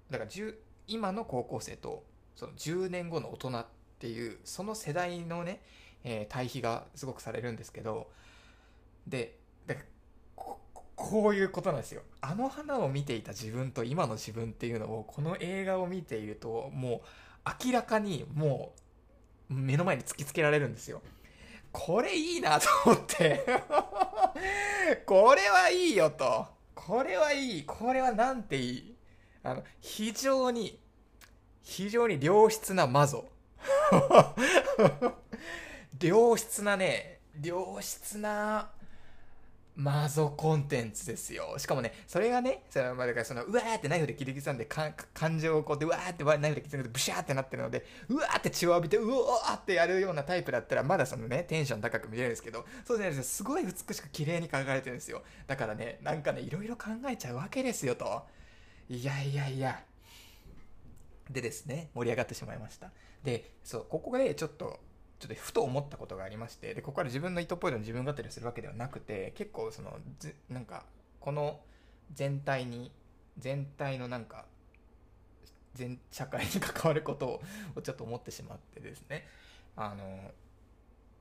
[0.10, 0.32] だから
[0.88, 2.04] 今の高校生と
[2.36, 3.66] その10年後の大人っ
[4.00, 5.62] ていうその世代のね
[6.04, 8.10] えー、対比がすごくされるんですけど、
[9.08, 9.82] で、でこ
[10.98, 12.02] こういうことなんですよ。
[12.22, 17.02] あの花を見ていた自分と今の自分っていうのを、この映画を見ていると、も
[17.46, 18.74] う明らかにも
[19.50, 21.04] う目の前に突きつけられるんですよ。
[21.72, 23.46] これいいなと思って
[25.06, 26.48] これはいいよと。
[26.74, 27.66] これはいい。
[27.66, 28.96] これはなんていい。
[29.44, 30.80] あの、非常に、
[31.62, 33.30] 非常に良質なマゾ。
[36.02, 38.72] 良質なね、良質な
[39.78, 41.54] マゾコンテンツですよ。
[41.60, 53.24] しかもね、それがね、そのまあ、だからその、うわーってナイフで切り刻んで、か感情をこうやって、うわーってナイフで切り刻んで、ブシャーってなってるので、うわーって血を浴びて、うわーってやるようなタイプだったら、まだそのね、テンション高く見れるんですけど、そうじゃないですよ。
[53.24, 55.22] すごい美しく綺麗に描かれてるんですよ。
[55.46, 58.26] だからね、なんかね、いろいろ考えちゃうわけですよ、と。
[58.90, 59.84] いやいやいや。
[61.30, 62.90] でですね、盛り上がってしまいました。
[63.24, 64.80] で、そう、ここでちょっと、
[65.20, 69.98] ちょっとふと思ったことがありましてでここから自分の意図っぽいの自分語りするわけではなくて結構その
[70.50, 70.84] なんか
[71.20, 71.60] この
[72.14, 72.92] 全体に
[73.38, 74.46] 全体のなんか
[75.74, 77.42] 全社会に関わること
[77.76, 79.28] をちょっと思ってしまってですね。
[79.76, 80.32] あの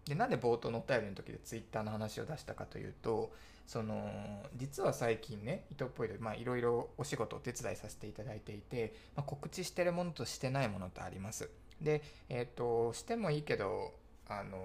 [0.06, 3.32] でなんで冒頭のお便りの時でツイッターの話を出したかというと
[3.66, 4.08] その
[4.56, 11.50] 実は最近ね伊藤っぽいでいろいろお仕事お手伝いさせていただいていて、まあ、告知してるものとしてないものとあります。
[11.80, 13.94] で、えっ、と、してもいいけど、
[14.28, 14.58] あの、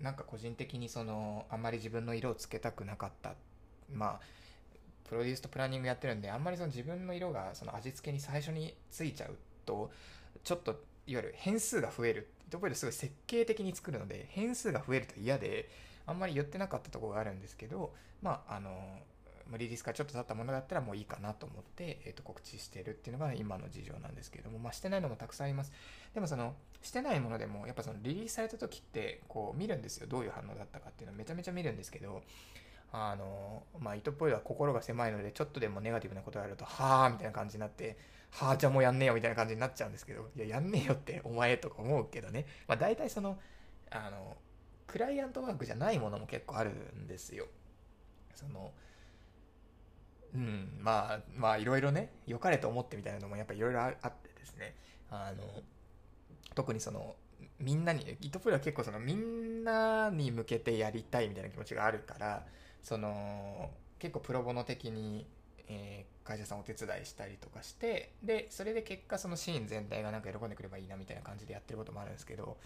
[0.00, 3.34] なんか個人的にその、あんまり自分の色をつけたくなかった。
[3.92, 4.20] まあ、
[5.08, 9.90] プロデュースとプランニングやってるんで、あんまりその自分の色がその味付けに最初についちゃうと、
[10.42, 10.72] ちょっと、
[11.06, 12.28] いわゆる変数が増える。
[12.50, 15.68] ところですごい設計的に作るので、変数が増えると嫌で、
[16.06, 17.92] あんまり言ってなかったところがあるんですけど、
[18.22, 18.70] まあ、あの、
[19.50, 25.72] まリリースからちょっと経ったものだったらもういいかなと思って、えー、と告知してるっていうのが今の事情なんですけども、まあ、してないのもたくさんあります。
[26.14, 30.06] でもその、してないものでも、やっぱそのリリースされた時って、こう見るんですよ。
[30.06, 32.22] どういう反応だったかっていうのをめちゃめちゃ見るんですけど、
[32.92, 37.98] あの、まあ、糸っぽいは心が狭いので、ちょっとでもネガティブなことがあると、はぁみたいな感じになって、
[38.30, 42.46] はぁじゃあもうやんねえよみたいな感じになっちゃうんですけど、いや、やんねえよってお前とか思うけどね。
[42.68, 43.38] まあ、大体その、
[43.90, 44.36] あの、
[44.86, 47.46] クライアントワークじゃないものも結構あるんですよ。
[48.34, 48.72] その、
[50.34, 54.74] うん、まあ、まあ、いろいろね、良かれと思ってみたいなのもやっぱいろいろあってですね、
[55.10, 55.44] あの、
[56.54, 57.14] 特にその、
[57.60, 62.44] みんなに、イトプロは結構その、みんなに向けてやりたいみたいな気持ちがあるから、
[62.82, 65.26] その、結構プロボノ的に、
[65.68, 72.56] えー、会社さんお手伝いしたりとかして、で、それで結果そのシーン全体がなんか喜んでくればいいなみたいな感じでやってることもあるんですけど、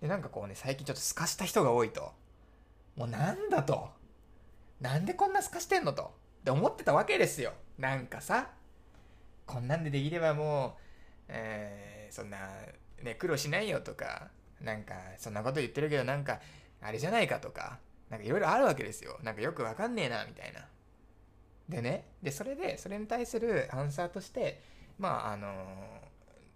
[0.00, 2.12] で、なんかこうね、最近ちょっと透かした人が多いと。
[2.96, 3.90] もうなんだと。
[4.80, 6.12] なんでこんな透かしてんのと。
[6.40, 7.52] って思ってたわけですよ。
[7.78, 8.50] なんかさ、
[9.46, 10.80] こんなんでできればもう、
[11.28, 12.38] えー、そんな、
[13.02, 14.28] ね、苦労しないよとか、
[14.60, 16.40] なんか、そんなこと言ってるけど、なんか、
[16.82, 19.18] あれじゃないかとか、なんかいろいろあるわけですよ。
[19.22, 20.66] なんかよくわかんねえな、みたいな。
[21.70, 24.60] でねでそれでそれに対するアンサーとして
[24.98, 25.54] まああの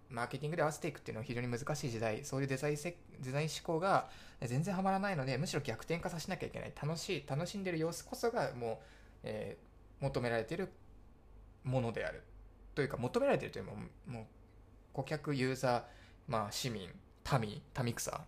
[0.09, 4.07] マーケティングで合わせていくっていうのは非常に難しい時代そういうデザインせデザイン思考が
[4.41, 8.77] 全然ハマらないのでむしろ逆転化させなきゃいけない楽しい楽しんでる様子こそがもう、
[9.23, 10.69] えー求められている
[11.63, 12.23] ものである。
[12.73, 13.71] というか求められているというよ
[14.07, 14.25] りもう
[14.91, 15.83] 顧客ユーザー、
[16.27, 16.89] まあ、市民
[17.39, 18.21] 民民草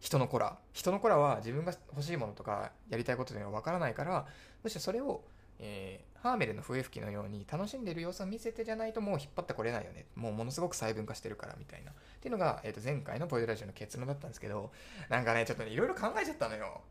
[0.00, 0.58] 人の子ら。
[0.72, 4.26] 人の子らは自分が欲しいものとかやりたいことというのが分からないから
[4.62, 5.24] むしろそれを、
[5.58, 10.04] えーハーメルの笛吹きのように楽しんでいる様子を見せてじゃないともう引っ張ってこれないよね。
[10.14, 11.92] もうものすごく細分化してるからみたいな。
[11.92, 14.70] っていうのが、えー、と前回のポイドラジオの結論だったんですけど
[15.08, 16.82] なんかねちょっとねいろいろ考えちゃったのよ。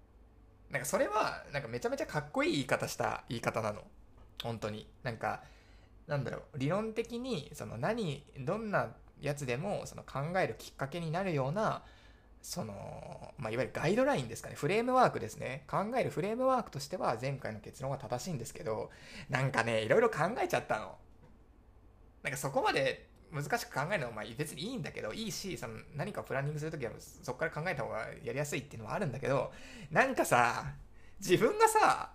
[0.72, 3.84] なんかそれはなんかめちゃめちゃかっこいい言い方した言い方なの。
[4.44, 5.42] 本当になんか
[6.08, 8.90] なんだろう理論的にその何どんな
[9.22, 11.84] やつでもその考えるきっかけになるような
[12.42, 15.64] その、まあ、いわゆるガイドラインですかね、フレームワークですね。
[15.68, 18.90] 考えるフレームワークとしては前回の結論が正しいんですけど、
[19.30, 20.96] なんかね、いろいろ考えちゃったの。
[22.24, 29.52] なんかそこまで難しく考えるのはまあ別にいいんだけど、いいし、その何かプランニングするときはそこから考えた方がやりやすいっていうのはあるんだけど、
[29.92, 30.74] なんかさ、
[31.20, 32.12] 自分がさ、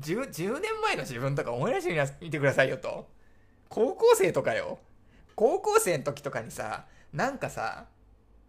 [0.00, 3.08] 10, 10年前の自分とか思い出してみてくださいよと。
[3.68, 4.78] 高校生とかよ。
[5.34, 7.86] 高校生の時とかにさ、なんかさ、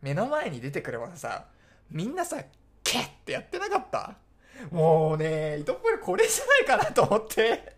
[0.02, 1.46] 目の前に出てくるものさ、
[1.92, 2.38] みんなさ、
[2.84, 4.16] ケッってやってなかった？
[4.72, 7.76] もうね、糸っぽいこれじゃないかなと思って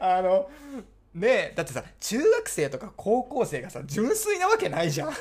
[0.00, 0.48] あの、
[1.14, 5.12] ねえ、だってさ、中学生とか高校生がさ、純粋なわけないじゃん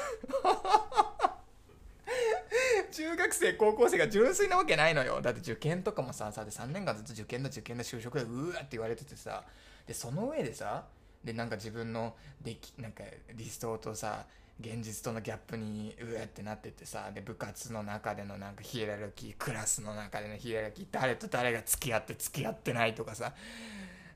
[2.92, 5.22] 中学生、高校生が純粋なわけないのよ。
[5.22, 9.44] だって受験とかもさ、さ、で3年間ずっと受験だ、受験だ、就職だ、うわって言われててさ、
[9.88, 10.86] で、その上でさ、
[11.24, 14.26] で、なんか自分のでき、なんか理想とさ、
[14.60, 17.12] 現実とのギャップにうえってなっててさ。
[17.14, 23.34] で部活の中でのなんかヒエラルキークラスの中でのヒエラルキー誰と誰が付き合って付き合ってないとかさ。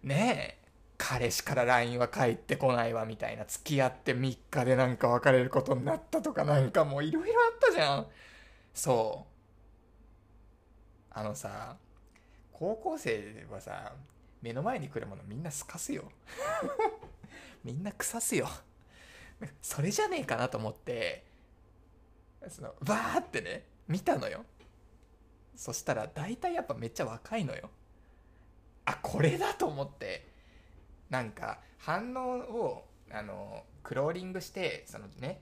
[0.02, 3.46] ねえ彼氏から LINE は返ってこないわみたいな。
[3.46, 8.08] 付き合って3日でなんか別れることになったとかなんかもういろいろあったじゃん。
[8.74, 9.30] そう。
[11.12, 11.76] あのさ
[12.54, 13.94] 高校生はさ
[14.42, 16.12] 目の前に来るものみんなすかすよ。
[17.64, 18.48] みんな腐すよ。
[19.62, 21.26] それじゃねえかなと思って
[22.50, 24.46] そのバーってね見たのよ。
[25.56, 27.70] そしたら大体やっぱめっちゃ若いのよ。
[28.86, 30.30] あこれだと思って。
[31.10, 35.42] なんか反応をあのクローリングしてそのね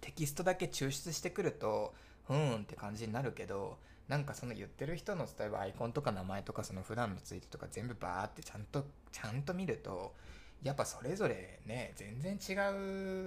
[0.00, 1.94] テキストだけ抽出してくると
[2.26, 3.78] ふーんって感じになるけど
[4.08, 10.14] なんかその言ってる人の例えばアイコンとか名前とかその普段のツイートとか全部バーってちゃんとちゃんと見ると
[10.62, 12.52] やっぱそれぞれね全然違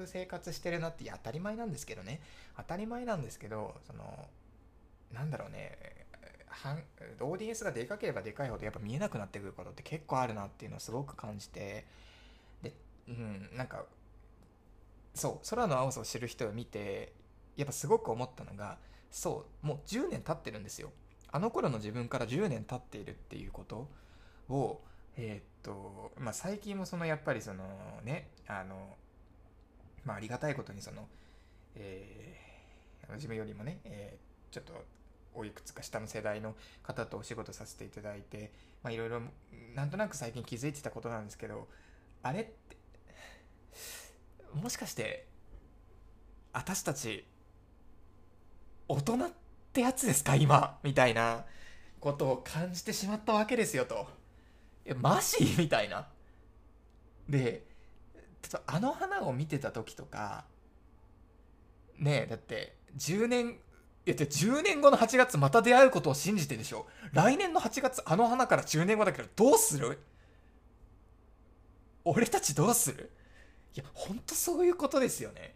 [0.03, 2.21] う生活してるなって当たり前なんですけどね。
[2.57, 4.27] 当たり前なんですけどその
[5.13, 5.77] なんだろうね
[7.21, 11.85] オーディエンスがでかければでかいほどやっぱ見えなくなってくることって結構あるなっていうのをすごく感じて
[12.61, 12.73] で
[13.07, 13.85] うんなんか
[15.13, 17.13] そう空の青さを知る人を見て
[17.57, 18.77] やっぱすごく思ったのが
[19.11, 20.91] そうもう10年経ってるんですよ。
[21.31, 23.87] あの頃の自分から10年経っているっていうこと
[24.49, 24.81] を
[25.21, 27.65] えー、っと、まあ、最近もそのやっぱりその
[28.05, 28.95] ね、あの、
[30.05, 31.09] まあ、ありがたいことにその、
[31.75, 34.73] えー、自分よりもね、えー、ちょっと
[35.35, 39.21] おいくつか下の世代の方とお仕事させていただいて、まあ、いろいろ、
[39.75, 41.67] なんとなく最近気づいてたことなんですけど、
[42.23, 42.77] あれって、
[44.53, 45.27] もしかして、
[46.53, 47.25] 私たち、
[48.87, 49.17] 大人っ
[49.71, 50.35] てやつですか？
[50.35, 50.79] 今？
[50.83, 51.45] みたいな
[51.99, 54.07] ことを感じてしまったわけですよと。
[54.85, 55.55] え、マジ？
[55.57, 56.07] みたいな。
[57.27, 57.63] で、
[58.41, 60.45] ちょっとあの花を見てた時とか、
[61.99, 63.59] ねえ、だって、10年、
[64.05, 66.87] いや、10年後の8月また出会うことを信じてでしょ？
[67.13, 69.99] 来年の8月、あの花から10年後だけど、どうする？
[72.05, 73.11] 俺たちどうする？
[73.75, 75.55] いや、ほんとそういうことですよね。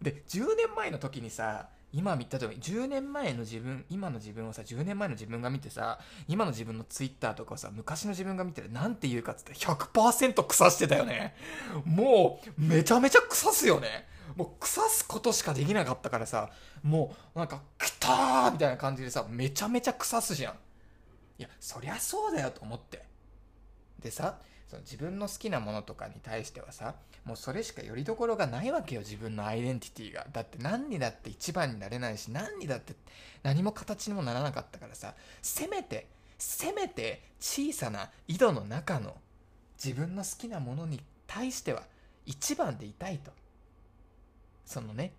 [0.00, 11.34] で、10年前の時にさ、今見た時10年前の自分今の自分をさ10年前の自分が見てさ今の自分のツイッターとかをさ昔の自分が見てなんて言うかっつって100%腐してたよね。
[11.84, 14.06] もうめちゃめちゃ腐すよね。
[14.36, 16.50] もう腐すことしかできなかったからさ
[16.84, 20.54] もうなんかくたーみたいな感じでさめちゃめちゃ腐すじゃん。
[21.38, 23.04] いやそりゃそうだよと思って。
[23.98, 24.38] でさ
[24.70, 26.94] その自分の好きなものとかに対してはさ
[27.24, 30.28] もうそれしかよりどころがないわけよ自分のアイデンティティが。
[30.32, 32.94] だって何にだって一番になれないし何にだって
[33.42, 36.06] 何も形にもならなかったからさせめて
[36.38, 39.16] せめて小さな井戸の中の
[39.82, 41.82] 自分の好きなものに対しては
[42.24, 43.32] 一番でいたいと。
[44.64, 45.12] そのね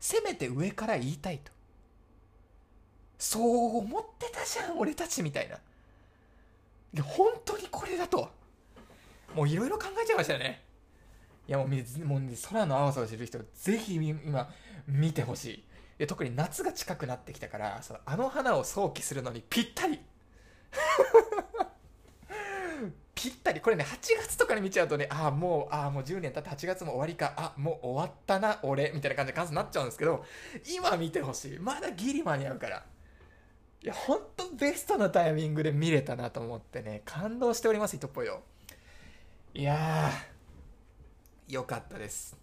[0.00, 1.50] せめて上から言いたいと。
[3.18, 5.56] そう思ってたじゃん俺たちみたいな。
[6.92, 8.38] で本当にこれだと。
[9.34, 10.64] もういろいろ考えちゃいましたね。
[11.48, 11.74] いやもうも
[12.18, 14.48] う、空の青さを知る人ぜひ今
[14.86, 15.64] 見てほしい。
[15.98, 20.00] で特に夏が近くなってきたからそのあの花を想起するのにぴったり。
[23.14, 23.60] ぴったり。
[23.60, 27.34] これね8月とかに見ちゃうとねああもうああもう10年経って8月も終わりか。
[27.36, 28.92] あもう終わったな俺。
[28.94, 30.24] みたいな感じで感想になっちゃうんですけど
[30.66, 31.58] 今見てほしい。
[31.58, 32.86] まだギリ間に合うから。
[33.82, 38.42] いやほんとベストなタイミングで見れたなと思ってね感動しております糸っぽいよ。
[39.52, 42.36] いやーよかったです。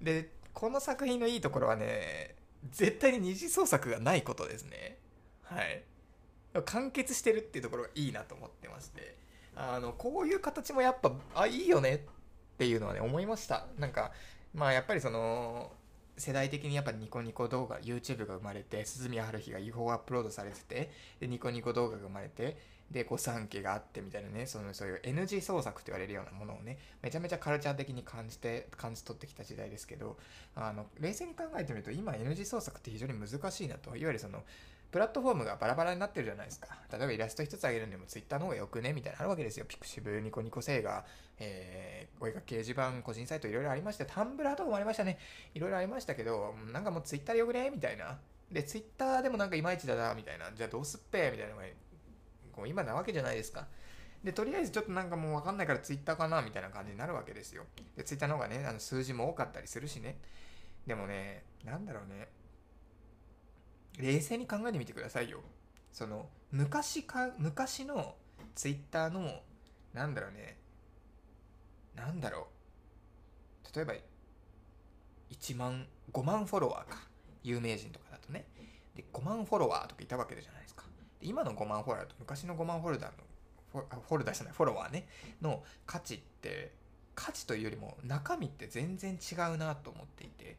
[0.00, 2.36] でこの作品のいいところはね
[2.70, 4.98] 絶対に二次創作がないことですね。
[5.42, 5.82] はい。
[6.64, 9.16] 完結してるっていうところがいいなと思ってまして。
[9.56, 12.00] あのこういう形もやっぱあいいよねっ
[12.58, 13.66] ていうのはね思いました。
[13.76, 14.12] なんか
[14.54, 15.72] まあやっぱりその
[16.16, 22.56] 世代的にやっぱニコニコ動画 YouTube が生まれて鈴宮春日が違法アップロードされててでニコニコ動画が生まれて
[22.90, 30.16] で御三家があってみたいなねそのそういう NG 創作と言われるようなものをねめちゃめちゃカルチャー的に感じて感じ取ってきた時代ですけど
[30.54, 34.42] あの冷静に考えてみると今 NG 創作って非常に難しいなといわゆるその
[34.90, 36.68] プラットフォームがバラバラになってるじゃないですか。
[36.90, 38.94] 例えばイラスト一つあげるんでも Twitter の方がよくね？
[38.94, 39.66] みたいなのあるわけですよ。
[39.68, 41.04] ピクシブ、ニコニコ星が、
[41.38, 45.18] えー、お絵か掲示板、個人サイトいろいろありまして、タンブラーとかもありましたね。
[45.52, 47.68] いろいろありましたけど、なんかもう Twitter でよくね？
[47.68, 48.18] みたいな。
[48.50, 50.50] で、Twitter でもなんかいまいちだな、みたいな。
[50.54, 51.30] じゃあどうすっぺ？
[51.32, 51.66] みたいなのが、
[52.58, 53.66] こう今なわけじゃないですか。
[54.22, 57.64] で、とりあえずちょっとなんかもうわかんないからツイッターかなみたいな感じになるわけですよ。
[57.96, 60.18] で、ツイッターの方がね、あの数字も多かったりするしね。
[60.86, 62.28] でもね、なんだろうね。
[63.98, 65.40] 冷静に考えてみてくださいよ。
[65.92, 68.14] その昔か昔の
[68.54, 69.40] ツイッターの
[69.92, 70.56] なんだろうね
[71.96, 72.48] なんだろ
[73.72, 73.94] う例えば
[75.30, 76.98] 1万5万フォロワーか
[77.42, 78.46] 有名人とかだとね
[78.94, 80.84] で5万フォロワーとかいたわけじゃないですか
[81.20, 85.06] 今の5万フォロワーと昔の5万フォルダーのフォルダーじゃないフォロワーね
[85.42, 86.72] の価値って
[87.14, 90.56] 価値というよりも中身って全然違うなと思っていて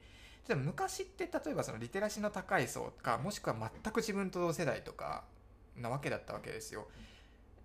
[0.55, 5.23] 昔って例えばそのリテラシーの高い層かもしくは全く自分と同世代とか
[5.77, 6.87] なわけだったわけですよ。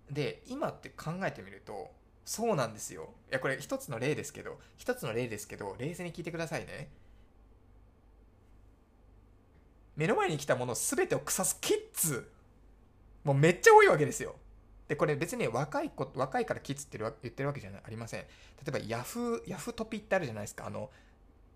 [0.09, 1.91] で今って考えてみると
[2.25, 3.09] そうなんですよ。
[3.31, 6.89] いやこれ一つの例ですけど一つの例ですけど冷静に聞いてくださいね。
[9.95, 12.29] 目の前に来たもの全てを腐すキッズ。
[13.25, 14.35] もうめっちゃ多いわけですよ。
[14.87, 18.21] でこれ別に若い子若いからキッズって言ってるわけじゃありません。
[18.21, 18.27] 例
[18.67, 20.67] えばヤフーヤフートピってあるじゃないですか。
[20.67, 20.89] あの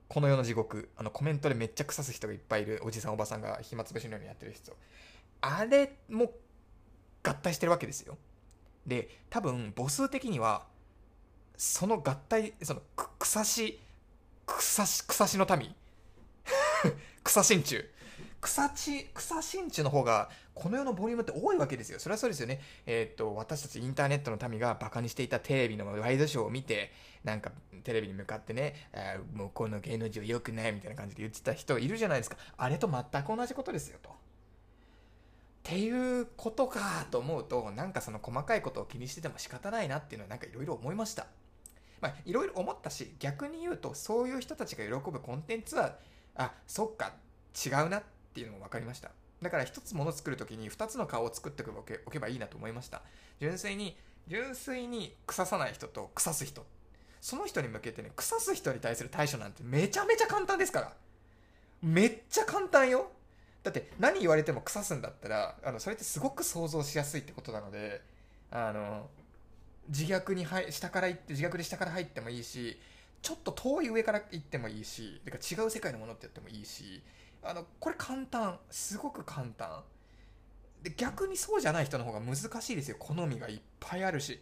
[0.09, 0.89] この世の地獄。
[0.97, 4.75] あのコメントでめっちゃ腐す人がいっぱいいるおじさんおばさんが暇つぶしのようにやってる人。
[5.41, 6.33] あれも
[7.23, 8.17] 合体してるわけですよ。
[8.87, 10.65] で多分母数的には
[11.55, 12.81] その合体その
[13.19, 13.79] 草し
[14.47, 15.73] 草し草しの民。
[17.23, 17.85] 草真鍮
[18.41, 26.91] 草地草真鍮の方がこの世のボリュームって多いわけですよそれはそうですよねえー、っと私たちインターネットの民がバカにしていたテレビのワイドショーを見て
[27.23, 27.51] なんか
[27.83, 32.37] テレビに向かってね、あもうこの芸能人は良くないみたいな感じで言ってた人いるじゃないですか。
[32.57, 34.09] あれと全く同じことですよと。
[34.09, 34.13] っ
[35.63, 41.27] ていうことかと思うと、なんかその細かいことを気にしてても仕方ないなっていうのはなんかいろいろ思いました。
[42.01, 45.97] まあ、いろいろ思ったし、逆に言うと、そういう人たちが喜ぶコンテンツは、
[46.35, 47.13] あ、そっか、
[47.53, 49.11] 違うなってっていうのも分かりました。
[49.41, 51.63] だから一つもの作るときに二つの顔を作って
[52.05, 53.01] おけばいいなと思いました。
[53.39, 56.65] 純粋に、純粋に腐さない人と腐す人
[57.21, 60.93] その人に向けてね、腐す人に対する対処なんてめちゃめちゃ簡単ですから。
[61.81, 63.11] めっちゃ簡単よ。
[63.63, 68.01] だって何言われても腐すんだったら、あの、それってすごく想像しやすいってことなので、
[68.51, 69.09] あの、
[69.89, 72.79] 自虐に入、下から行って、自虐で下から入ってもいいし、
[73.21, 77.03] ちょっと遠い上から行ってもいいし、てか違う世界のものってやってもいいし、
[77.43, 78.59] あの、これ簡単。
[78.69, 79.83] すごく簡単。
[80.83, 82.97] で、逆にそうじゃない人の方が難しいですよ。
[82.99, 84.41] 好みがいっぱいあるし。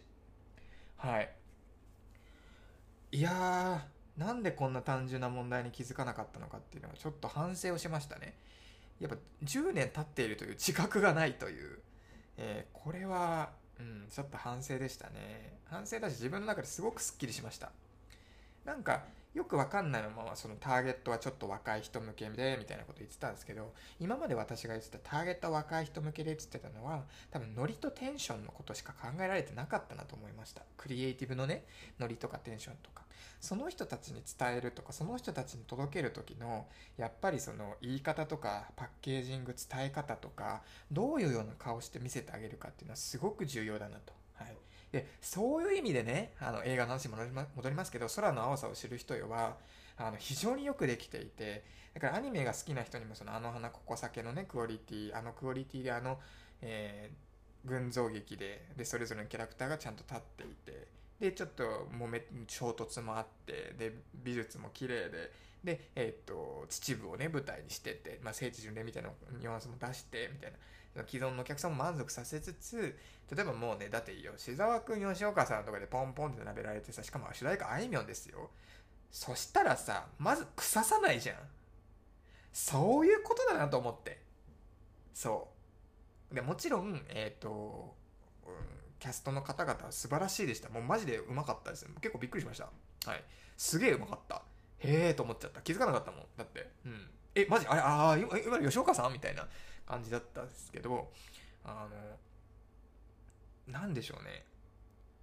[0.96, 1.30] はい。
[3.12, 8.34] いやー、なんでこんな単純な問題に気づかなかったのかっていうのはちょっと反省をしましたね。
[9.00, 11.78] やっぱ10年経っているという自覚がないという、
[12.36, 15.58] えー、これは、うん、ちょっと反省でしたね。
[15.66, 17.70] 反省だし自分の中ですごくスッキリしました。
[18.64, 19.04] なんか、
[19.38, 30.62] よくわかんないまま、そのターゲットはちょっと若い人向けで、みたいなこと言ってたんですけど、今まで私が言ってたターゲットは若い人向けでって言ってたのは、多分ノリとテンションのことしか考えられてなかったなと思いました。
[30.76, 31.64] クリエイティブのね、
[32.00, 33.04] ノリとかテンションとか。
[33.40, 36.66] その人たちに伝えるとか、その人たちに届ける時の、
[36.96, 44.12] やっぱりその言い方とか、パッケージング、伝え方とか、どういうような顔して見せてあげるかっていうのはすごく重要だなと。
[44.92, 47.14] で、そういう意味でね、あの映画の話に
[47.56, 49.56] 戻りますけど、空の青さを知る人よは、
[49.96, 51.64] あの非常によくできていて、
[51.94, 56.18] だからアニメが好きな人にもそのあの花ここ酒のね、クオリティ、あのクオリティであの、
[56.62, 57.10] え
[57.64, 60.88] 群像劇ででそれぞれのキャラクターがちゃんと立っていて
[61.20, 65.30] でちょっと揉め衝突もあってで美術も綺麗で
[65.64, 69.10] で、えーと、秩父をね舞台にしてて、まあ、聖地巡礼みたいな
[69.40, 70.56] ニュアンスも出してみたいな。
[71.06, 72.96] 既存のお客さんも満足させつつ
[73.30, 78.50] 例えばもうねだって吉沢君吉岡さんとかでポンポンって並べられてさしかも主題歌あいみょんですよ。
[79.10, 81.36] そしたらさまず腐さないじゃん。
[82.52, 84.20] そういうことだなと思って。
[85.14, 85.48] そ
[86.32, 86.34] う。
[86.34, 87.94] でもちろんえっ、ー、と、
[88.46, 88.52] うん、
[88.98, 90.68] キャストの方々は素晴らしいでした。
[90.68, 91.86] もうマジでうまかったです。
[92.00, 92.68] 結構びっくりしました。
[93.10, 93.22] はい。
[93.56, 94.42] すげえうまかった。
[94.80, 95.60] へえと思っちゃった。
[95.60, 96.20] 気づかなかったもん。
[96.36, 96.68] だって。
[96.84, 97.10] うん。
[97.34, 97.66] えマジ？
[97.68, 97.80] あれ？
[97.80, 99.12] ああ今の吉岡さん？
[99.12, 99.46] みたいな。
[99.88, 101.10] 感じだったんですけど
[101.64, 101.88] あ
[103.66, 104.44] のなんでしょうね。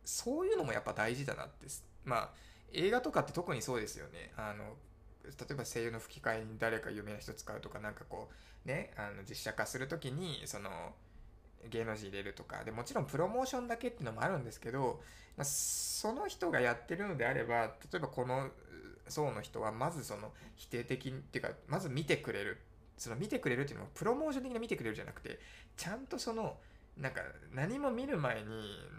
[0.03, 1.66] そういうのもやっぱ大事だなって
[2.03, 2.30] まあ
[2.74, 4.32] 映画とかって特にそうですよね。
[4.36, 4.76] あの
[5.26, 8.30] 例えば声優の吹き替えに誰か有名な人使うとかなんかこ
[8.66, 10.70] うねあの実写化する時にその
[11.70, 12.63] 芸能人入れるとか。
[12.63, 15.01] でもちろんプロモーションだけっていうのもあるんですけど、
[15.38, 18.49] まあ、その人がやってるのであれば例えばこの
[19.07, 22.61] 層の人はまずその否定的っていうかまず見てくれる。
[22.98, 25.39] その見てくれるっていうのはプロモーション的な見てくれるじゃなくて
[25.78, 26.58] ちゃんとその
[26.98, 27.22] なんか
[27.54, 28.46] 何も見る前に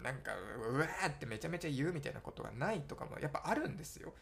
[0.03, 0.31] なんか
[0.71, 4.13] うわーってめちゃめちゃ言うみたいなことがないとかもやっぱあるんですよ。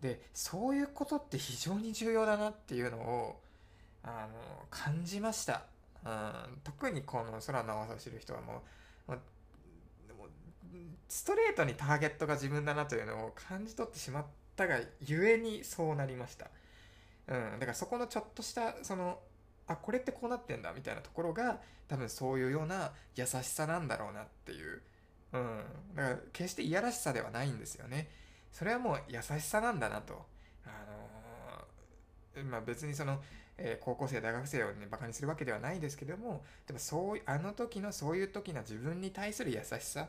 [0.00, 3.40] でそういうことって非常に重要だなっていうのを
[4.02, 5.64] あの感じました、
[6.04, 6.32] うん、
[6.64, 8.62] 特にこの空の青さを知る人はも
[9.08, 9.20] うもう
[11.08, 14.24] ストレートにターゲットが自分だなというのを感じ取ってしまっ
[14.56, 16.46] たがゆえにそうなりました、
[17.30, 19.18] うん、だからそこのちょっとしたその
[19.66, 24.82] あこれってこうなってんだみたいなところが多分そういうような優しさなんだろうなっていう、
[25.32, 25.60] うん、
[25.94, 28.10] だから決していやらしさではないんですよね
[28.52, 30.26] それはもう優しさなんだなと。
[30.64, 30.68] あ
[32.36, 33.20] のー、まあ、別にその、
[33.56, 40.08] えー、高校生、大学生をね、馬鹿にするわけではないですけども、でもそう、あの時のそういう時の自分に対する優しさ。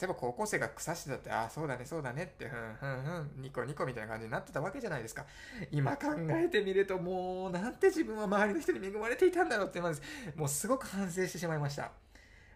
[0.00, 5.24] 例えば高校生が腐してたって、ああ、そうだね、そうだねって、ふんふんふん、ニコニコみたいな感じになってたわけじゃないですか。
[5.70, 10.02] 今考えてみると、もう、なんて自分は周りの人に恵まれていたんだろうって、まず、
[10.34, 11.92] もうすごく反省してしまいました。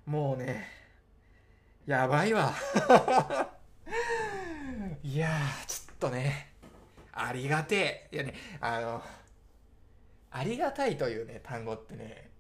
[0.07, 0.67] もうね、
[1.87, 2.53] やばいわ。
[5.05, 6.53] いやー、ちょっとね、
[7.13, 8.17] ありがてえ。
[8.17, 9.03] いやね、あの、
[10.33, 12.31] ありがたいというね、単語ってね、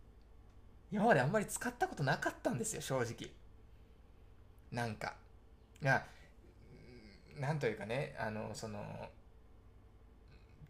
[0.90, 3.30] 今まであんまり使ったことなかったんですよ、正直。
[4.72, 5.14] なんか。
[5.82, 6.04] いや、
[7.38, 8.82] なんというかね、あの、その、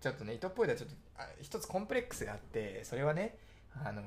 [0.00, 3.38] ちょっとね、糸っぽいではちょっと、あ一つコンプレックスがあって、それはね、
[3.84, 4.02] あの、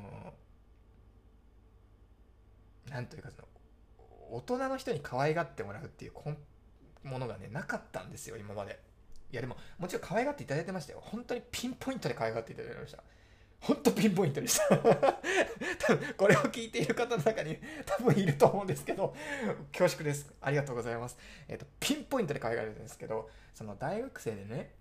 [2.90, 3.48] なんというかその、
[4.32, 6.38] 大人の人に可愛がってもらうっていうコン
[7.04, 8.80] ものがね、なかったんですよ、今まで。
[9.32, 11.00] いや、でも、もちろん可愛がっていただいてましたよ。
[11.02, 13.04] 本当にピンポイントで可愛がっていただきました。
[13.62, 19.16] 本当ピンポイントでした 多分、これを聞いている方の中に多分いると思うんですけど、
[19.72, 20.32] 恐縮です。
[20.41, 21.18] ありがとうございます。
[21.47, 24.72] えっ、ー、と、ピンポイントで可愛がられるんですけど、その大学生でね、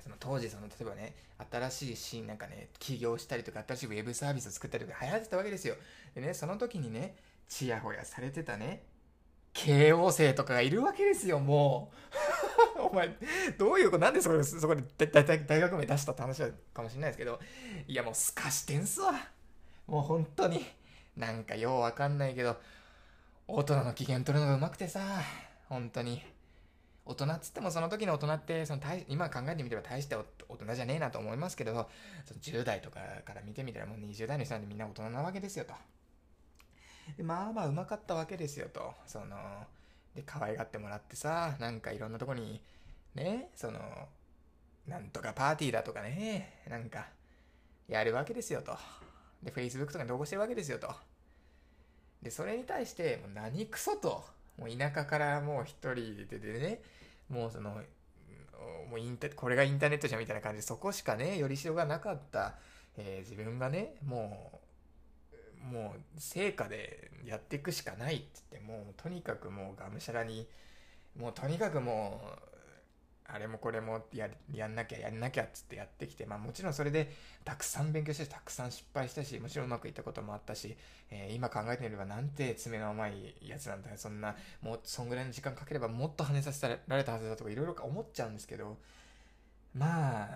[0.00, 1.14] その当時、その、例えばね、
[1.50, 5.74] 新しいシーンなんかね、起業したりとか、新しいウェブサービスを作ったりとか流行ってたわけですよ。
[6.14, 7.16] でね、その時にね、
[7.48, 8.84] ちやほやされてたね、
[9.52, 11.90] 慶応生とかがいるわけですよ、も
[12.75, 12.75] う。
[12.96, 13.16] 前、
[13.56, 16.42] どういうこと、なんでそこで、そこで大大学名出したって話
[16.74, 17.38] かもしれないですけど、
[17.86, 19.12] いやもうすかしてんすわ。
[19.86, 20.64] もう本当に。
[21.16, 22.56] なんかようわかんないけど、
[23.48, 25.00] 大人の機嫌取るのがうまくてさ、
[25.68, 26.22] 本当に。
[27.04, 31.88] 大人っつってもその時の大人ってその今考えてみれば大して大人じゃねえなと思いますけど
[32.24, 35.74] その10代とかから見てみたらもう20代の人なんでみんな大人なわけですよと
[37.16, 38.92] でまあまあうまかったわけですよと。
[39.06, 39.36] その、
[40.14, 42.60] で、可愛がってもらってさ、なんかいろんなとこに、
[43.16, 43.80] ね、その、
[44.86, 47.08] なんとかパーティーだとかね、なんか、
[47.88, 48.76] やるわけですよと。
[49.42, 50.88] で、Facebook とかに投稿してるわけですよと。
[52.22, 54.24] で、それに対して、もう何クソと。
[54.58, 56.80] もう田舎からもう一人ででね、
[57.28, 57.82] もうその、
[58.90, 62.54] もうインタこれがインターネットじゃんみたいな感じで、そこしかね、よりしろがなかった、
[62.96, 64.66] えー、自分がね、もう、
[65.72, 70.46] もう成果でやっていくしかないって言ってもうとにかくもうがむしゃらに
[71.18, 72.20] もうとにかくも
[72.54, 72.55] う
[73.28, 77.12] あれもこれもややんなきゃやんなきゃっつってやってきて、まあもちろんそれで
[77.44, 80.76] たくさん勉強したし、たくさん失敗したし、もちろんうまくいったこともあったし、
[81.10, 83.96] えー、今考えてみればなんて爪の甘いやつなんだよ。
[83.96, 88.78] そんな、もうそんぐらいの時間かければもっと跳ねさせられたはずだとかいろいろ思っちゃうんですけど、
[89.74, 90.28] まあ、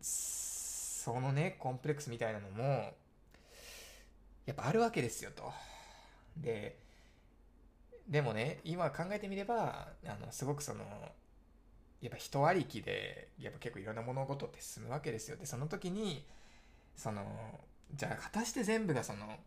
[0.00, 2.94] そのね、コンプレックスみたいなのも、
[4.46, 5.52] やっぱあるわけですよと。
[6.36, 6.78] で、
[8.08, 10.84] でもね、今考えてみれば、あの、すごくその、
[12.00, 15.36] やっぱ人ありきで、やっぱ結構いろんな物事って進むわけですよ。
[15.36, 16.24] で、その時に、
[16.96, 17.24] その、
[17.94, 19.38] じゃあ果たして全部がその、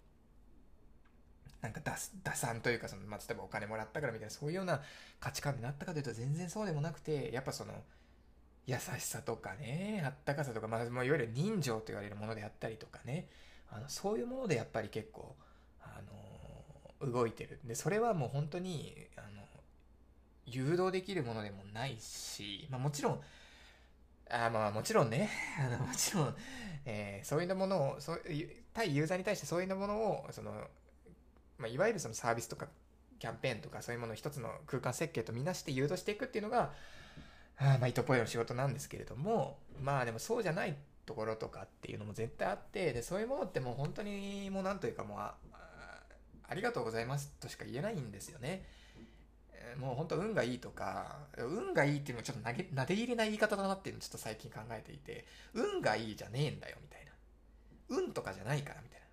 [1.62, 4.82] なんか打打算というかその、まあ、例えばお金もらったからみたいなそういうような
[5.20, 7.74] 価値観になったかというと全然そうでもなくてやっぱその
[8.66, 13.28] 優しさとかねあったかさとか、まあ、いわゆる人情と言われるものであったりとかね
[13.70, 15.34] あのそういうものでやっぱり結構、
[15.82, 16.02] あ
[17.02, 19.40] の動いてるでそれはもう本当にあの
[20.52, 23.22] 誘導できるものでもないし、まあ、もちろん
[24.30, 25.30] あまあもちろんね、
[25.60, 26.36] あのもちろん、
[26.86, 28.22] えー、そういうものをそう
[28.74, 30.70] 対ユーザーに対してそういうものをその
[31.58, 32.68] まあ、いわゆるそのサービスとか
[33.20, 36.72] キャンペーンとかそういうものを一つの空間設計とみなして誘導していくっていうのが、
[37.60, 40.76] あまあ、イトポイの仕事なんですけれども、まあでもそうじゃない
[41.06, 45.36] ところとかっていうのも絶対あって、で、そういうものってもう本当にもうなんというかもうあ、
[46.47, 48.66] ありがとうございますとしか言えないんですよね。
[49.78, 57.12] もう本当運がいいとか、運がいいっていうのはちょっと投げ、なで入れない言い方だなっていうのをちょっと最近考えていて、運がいいじゃねえんだよみたいな。
[57.89, 59.05] 運とかじゃないからみたいな。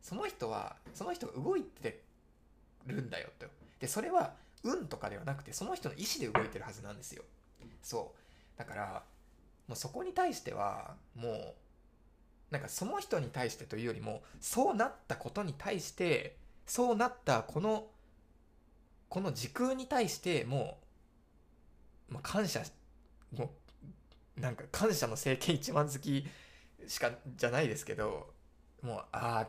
[0.00, 2.02] その人は、その人が動いて
[2.86, 3.46] るんだよと。
[3.80, 7.24] で、それは運とかではなくて、その人の意思で動いてるはずなんですよ。
[7.82, 8.58] そう。
[8.58, 9.04] だから、
[9.68, 11.54] もうそこに対しては、もう、
[12.50, 16.36] なんかその人に対してというよりも、そうなったことに対して、
[16.66, 17.86] そうなったこの、
[19.08, 20.78] この時空に対しても
[22.10, 22.62] う、まあ、感謝、
[23.36, 23.50] も
[24.36, 26.26] う、なんか感謝の政権一番好き
[26.86, 28.32] しか、じゃないですけど、
[28.82, 29.48] もう、ああ、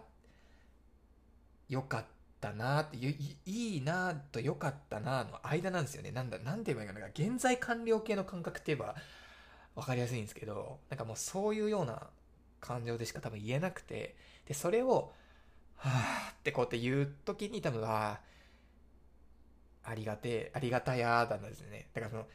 [1.69, 2.05] 良かっ
[2.39, 6.11] たなっていいいなと良かったなの間なんですよね。
[6.11, 7.07] なんだ、なんて言えばいいかな。
[7.07, 8.95] 現在完了形の感覚って言えば
[9.75, 12.07] 分かりやすいんですけど、なんかもうそういうような
[12.61, 15.13] 感情でしか多分言えなくて、で、それを、
[15.75, 18.19] はぁってこうやって言う時に多分、ああ
[19.87, 21.87] ありがてえ、ありがたやだんですね。
[21.93, 22.27] だからその、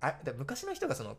[0.00, 1.16] あ、昔の人がその、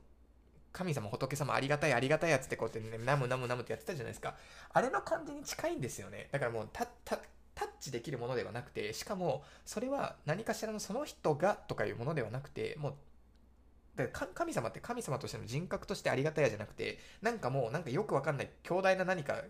[0.72, 4.36] 神様、仏様、ありがたい、ありがたいやつってこうやってね、ナムナムナムってやってたじゃないですか。
[4.72, 6.30] あれの感じに近いんですよね。
[6.32, 7.20] だからもう、た、た、
[7.54, 12.96] タッチできるものではなくて、しかも、それは何かしらのその人がとかいうものではなくて、もう、
[13.96, 19.44] だから神様って神様としての人格としてありがたやじゃなくて、なんかもう、なんかよくわかんない、強大な何か、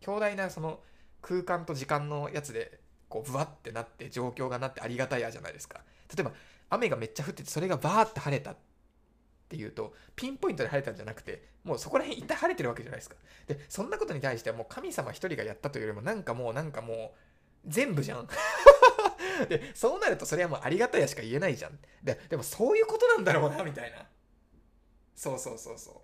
[0.00, 0.80] 強大なその
[1.22, 2.79] 空間と時間のやつで、
[3.10, 5.80] こう、ブワってなって、状況がなってありがたいやじゃないですか。
[6.16, 6.32] 例えば、
[6.70, 8.56] 雨がめっちゃ降ってて、それがバーって晴れたっ
[9.48, 13.16] ていうと、ピンポイントで晴れたんじゃなくて、もうそこら辺一体晴れてるわけじゃないですか。
[13.48, 18.28] で、そんなことに対してはもう神様一人がやったというよりも、なんかもう、なんかもう、全部じゃん。
[19.48, 21.78] で、そうなるとそれはもうありがたやしか言えないじゃん。
[22.02, 24.06] で、でもそういうことなんだろうな、みたいな。
[25.16, 26.02] そうそうそうそ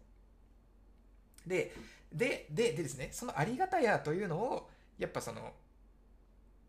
[1.47, 1.49] う。
[1.49, 1.73] で、
[2.13, 5.55] で、で、でですね、そのありがたやというのを、やっぱその、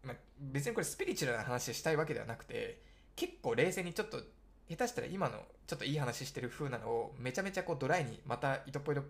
[0.08, 2.82] まあ、別にこれスピリチュアルな話したいわけではなくて、
[3.16, 4.22] 結構冷静にちょっと
[4.70, 9.04] 下手したら今のちょっといい話してる風なのをめちゃめちゃこうドライにまた糸っぽいの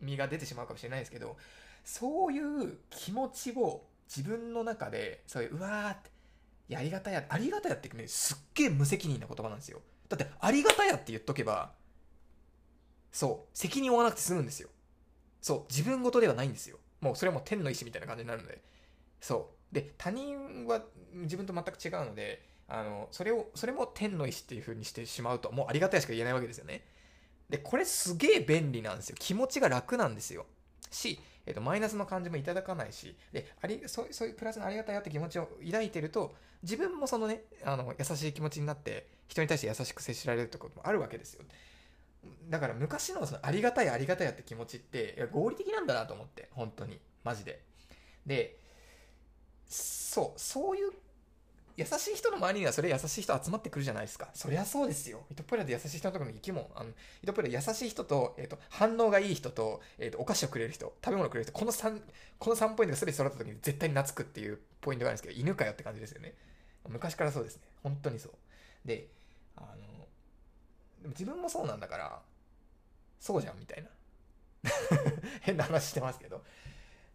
[0.00, 1.36] 身が出てしまうかもしれないですけど
[1.84, 6.10] そういう気持ちを自分の中でそういううわーって
[6.68, 9.80] いやありがたやありがたやってねすっげえ無責任な言葉なんですよ。
[10.08, 11.72] だってありがたやって言っとけば
[13.10, 14.68] そう責任を負わなくて済むんですよ。
[15.40, 16.78] そう自分事ではないんですよ。
[17.00, 18.60] もうそれはもう天の意志みたいな感じになるので。
[19.20, 19.61] そう。
[19.72, 20.82] で他人は
[21.14, 26.82] 自分と全く違うのであの、それを、それも天の意志っていう風にしてしまうと、もうありがたいしか言えないわけですよね。
[27.50, 29.16] で、これすげえ便利なんですよ。
[29.18, 30.46] 気持ちが楽なんですよ。
[30.90, 41.42] し、えっ、と、マイナスの感じもいただかないし、で、あり、そうそういうプラスのありがたいよって気持ちを抱いてると、自分もそのね、あの、優しい気持ちになって、人に対して優しく接しられるってこともあるわけですよ。
[42.48, 46.98] だから昔のそのありがたいありがたいやって気持ちって、いや合理的なんだなと思って、本当に。
[47.22, 47.62] マジで。
[48.24, 48.56] で、
[49.72, 50.92] そう、そういう
[51.76, 54.28] 優しい人の周りにはそれ優しい人集まってくるじゃないですか。
[54.34, 55.24] そりゃそうですよ。
[55.30, 56.90] イトポイラで優しい人のところに行きも、あの、
[57.22, 62.00] イトポイラ優しい人と、えっ、ー、と、反応がいい人と、えっ、ー、と、お菓子をくれる人、食べ物をくれる人、この3、
[62.38, 66.34] この3ポイントが全て揃った時に絶対に懐くっていうポイントがあるんですけど、犬かよって感じですよね。
[66.88, 67.62] 昔からそうですね。
[67.82, 68.32] 本当にそう。
[68.84, 69.08] で、
[69.56, 69.66] あの、
[71.00, 72.20] でも自分もそうなんだから、
[73.18, 73.88] そうじゃんみたいな。
[75.40, 76.44] 変な話してますけど。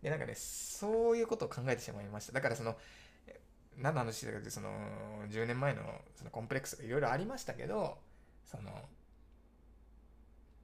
[0.02, 2.34] で、なんかね、そういうことを考えてしまいました。
[2.34, 2.78] だからその、
[3.78, 4.70] 何の話だけど、その、
[5.30, 5.82] 10年前の
[6.16, 7.98] そのコンプレックスがいろいろありましたけど、
[8.46, 8.72] その、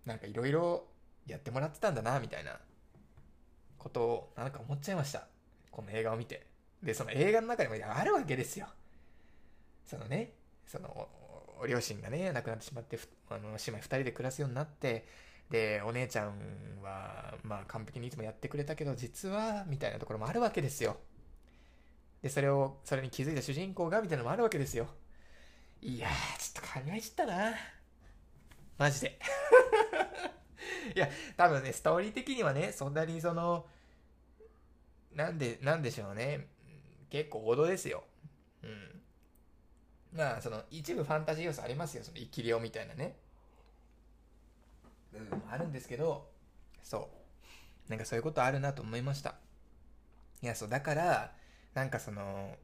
[0.05, 0.85] なんかいろいろ
[1.27, 2.59] やってもらってたんだな、みたいな
[3.77, 5.27] ことを、なんか思っちゃいました。
[5.71, 6.47] この映画を見て。
[6.81, 8.67] で、その映画の中にもあるわけですよ。
[9.85, 10.33] そのね、
[10.65, 11.07] その、
[11.67, 15.05] 両親がね、亡くなってしまって、あの、姉妹二人で暮らすようになって、
[15.49, 16.33] で、お姉ちゃん
[16.81, 20.97] は、まあ完璧にいつもやってくれたけど、実は、みたいなところもあるわけですよ。
[22.21, 24.87] で、それを、それに気づいた主人公が、みたいなのもあるわけですよ。
[25.81, 27.53] いやー、ちょっと考えちったな
[28.77, 29.19] マジで
[30.95, 33.67] いや、多分ね、ストーリー的にはね、そんなにその、
[35.13, 36.47] なんで、なんでしょうね。
[37.09, 38.03] 結構王道ですよ。
[38.63, 39.01] うん。
[40.13, 42.03] まあ、その、一部ファンタジー要素ありますよ。
[42.03, 43.17] その、生き量みたいなね。
[45.49, 46.29] あるんですけど、
[46.81, 47.09] そ
[47.87, 47.89] う。
[47.89, 49.35] なんかそういうことあるなと思いました。
[50.41, 51.33] いや、そう、だから、
[51.73, 52.55] なんかその、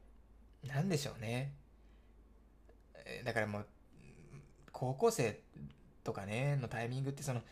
[0.66, 1.54] なんでしょうね。
[3.24, 3.66] だからもう、
[4.72, 5.40] 高校生
[6.04, 7.42] とかね、のタイミングってその、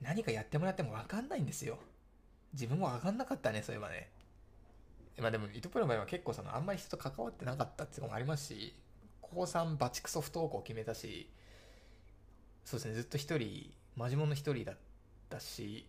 [0.00, 1.78] 何かやってもらってもわかんないんですよ。
[2.52, 4.10] 自分もわかんなかったね、そういえばね。
[5.18, 8.74] まあでも、イトプロの場合は結構その、あんまり人と関わってなかったっていうのもありますし、
[9.20, 11.30] 高3バチクソ不登校決めたし、
[12.64, 14.76] そうですね、ずっと一人、マジモンの一人だっ
[15.28, 15.84] たし、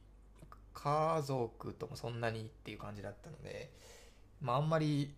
[0.74, 3.72] 家族ともそんなにっていう感じだったので、
[4.41, 5.14] まああんまり、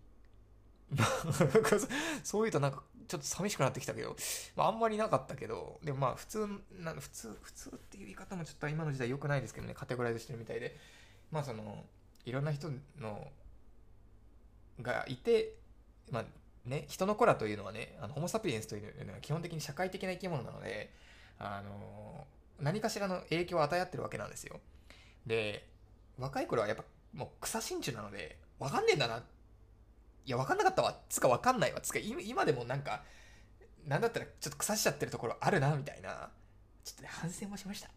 [2.24, 4.18] そういうとなんかちょっと寂しくなってきたけど、
[4.58, 6.48] まあ、あんまりなかったけど、でもまあ普通
[6.80, 10.78] な、普通、普通っていう言い方もちょっと今の時代良くないですけどね、カテゴライズしてるみたいで、
[11.32, 11.86] まあその、
[12.26, 13.32] いろんな人の、
[14.82, 15.56] がいて、
[16.10, 16.26] まあ
[16.66, 20.92] ね、人の子らというのはね、あのホモ・サピエンスというのは基本的に社会的な生き物なので、
[21.39, 22.28] あの、
[22.62, 24.59] 何かしらの影響を与え合ってるわけなんですよ。
[25.26, 25.68] で、
[26.18, 26.84] 若い頃はやっぱ
[27.14, 29.24] もう草真鍮なので、わかんねえんだな。
[30.26, 30.99] いや、わかんなかったわ。
[31.09, 31.82] つかわかんないわ。
[31.82, 33.03] つか今でもなんか、
[33.86, 36.30] なんだったらちょっと腐しちゃってるところあるな、みたいな。
[36.84, 37.89] ちょっとね、反省もしました。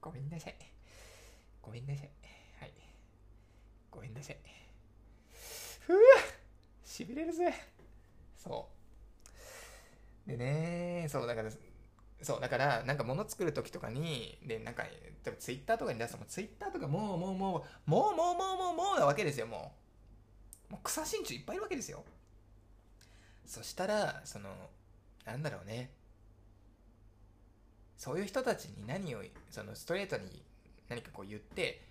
[0.00, 0.56] ごめんなさい。
[1.60, 2.10] ごめんなさい。
[2.60, 2.72] はい。
[3.90, 4.36] ごめんなさい。
[5.80, 5.96] ふぅ
[6.84, 7.52] 痺れるぜ。
[8.36, 8.68] そ
[10.26, 10.30] う。
[10.30, 11.50] でねそう、だから、
[12.20, 14.84] そう、だから、なんか物作るときとかに、で、なんか、
[15.38, 19.72] ツイッターとかに出すと、ツイッターとかもう、もう、もう、もう、もう、もう、もう、もうなわけですよ、も
[20.70, 20.72] う。
[20.72, 22.04] もう草真鍮いっぱいいるわけですよ。
[23.46, 24.50] そしたら、その、
[25.24, 25.90] なんだろうね。
[27.96, 30.42] そういう人たちに何を、そのストレートに
[30.88, 31.82] 何かこう言って、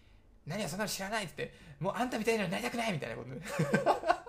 [0.45, 4.26] 何はそんなの知らないってって、もうあんたみたいなのになりたくないみたいなこと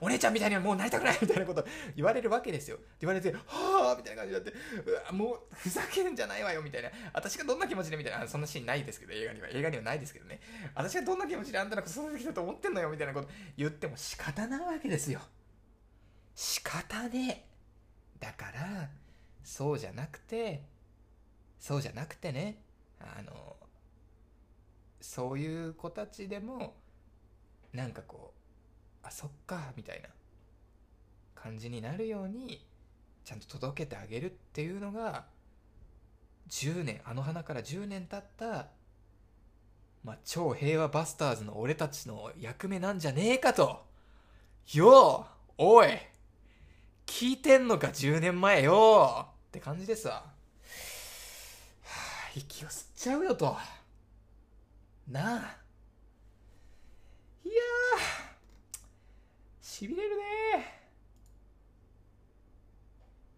[0.00, 1.64] お姉ちゃんみたいにはもうなりたくないみたいなこと
[1.96, 2.76] 言われるわけですよ。
[2.76, 4.52] って言われて、はぁみたいな感じになって、
[4.90, 6.90] うわ、もうふざけるんじゃないわよみたいな。
[7.12, 9.48] 私がどんな気持ちでみたいな、そんなシーンないですけど、映画には。
[9.48, 10.40] 映画にはないですけどね。
[10.74, 15.20] 私がどんな気持ちであんたのこと育ててきたと思ってんのよみたいなこと言っても仕方ないわけですよ。
[16.34, 17.54] 仕方ねえ。
[18.20, 18.88] だから、
[19.42, 20.64] そうじゃなくて、
[21.58, 22.62] そうじゃなくてね、
[23.00, 23.56] あの、
[25.00, 26.74] そういう子たちでも、
[27.72, 28.43] なんかこう、
[29.04, 30.08] あそっかみたいな
[31.34, 32.66] 感じになるように
[33.24, 35.26] ちゃんと届けてあげるっていうのが
[36.48, 38.66] 10年あの花から10年経った
[40.04, 43.86] まあ、超平和バスターズの俺たちの役目なんじゃねえかと。
[44.74, 45.88] ようおい
[47.06, 50.14] 聞いてんのか10年前よって感じですわ。
[50.14, 50.24] は
[51.86, 53.56] あ、息を吸っちゃうよと。
[55.08, 55.56] なあ。
[57.44, 58.23] いやー。
[59.74, 60.22] しびれるね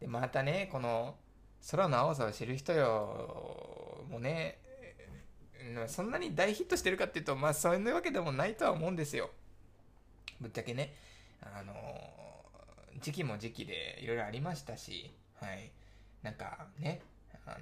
[0.01, 1.17] で、またね、この、
[1.71, 4.59] 空の青さを知る人よ、もうね、
[5.87, 9.31] そんなに大ヒットしてるかっていうと、まあそういうわけでもないとは思うんですよ。
[10.39, 10.95] ぶっちゃけね、
[11.41, 11.73] あの、
[13.01, 15.11] 時期も時期でいろいろありましたし、
[15.41, 15.73] はい。
[16.23, 17.01] なんかね、
[17.47, 17.57] あの、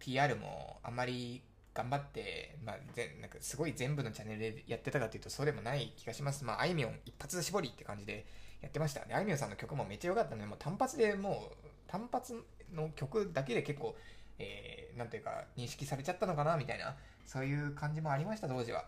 [0.00, 1.42] PR もあまり
[1.74, 6.44] 頑張って、まあ、ぜなんかすごい全部のチャンネルでやってたかというとそうでもない気がします。
[6.44, 8.24] まあ、あいみょん一発絞りって感じで
[8.62, 9.04] やってました。
[9.04, 13.96] で、あいみょんさんの曲もめっちゃ良かったので、もう単発でもう、単発の曲だけで結構、
[14.38, 16.96] えー、なんていうか、認識されちゃったのかな、みたいな、
[17.26, 18.86] そういう感じもありました、当時は。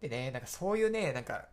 [0.00, 1.46] でね、なんかそういうね、なんか、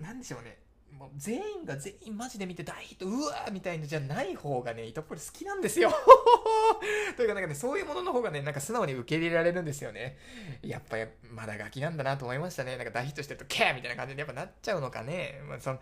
[0.00, 0.58] なんでしょうね。
[0.96, 5.92] もう全員が全員マジで見て大ヒット、うわーみたいなじゃない方がね、イトポリ好きなんですよ
[7.16, 10.18] というかなんかね、そういうものの方がね、なんか素直に受け入れられるんですよね。
[10.62, 10.96] やっぱ
[11.30, 12.76] まだガキなんだなと思いましたね。
[12.76, 15.40] なんか大ヒットしてると、キャーみたいな感じでやっぱなっちゃうのかね。
[15.48, 15.78] まあ、そ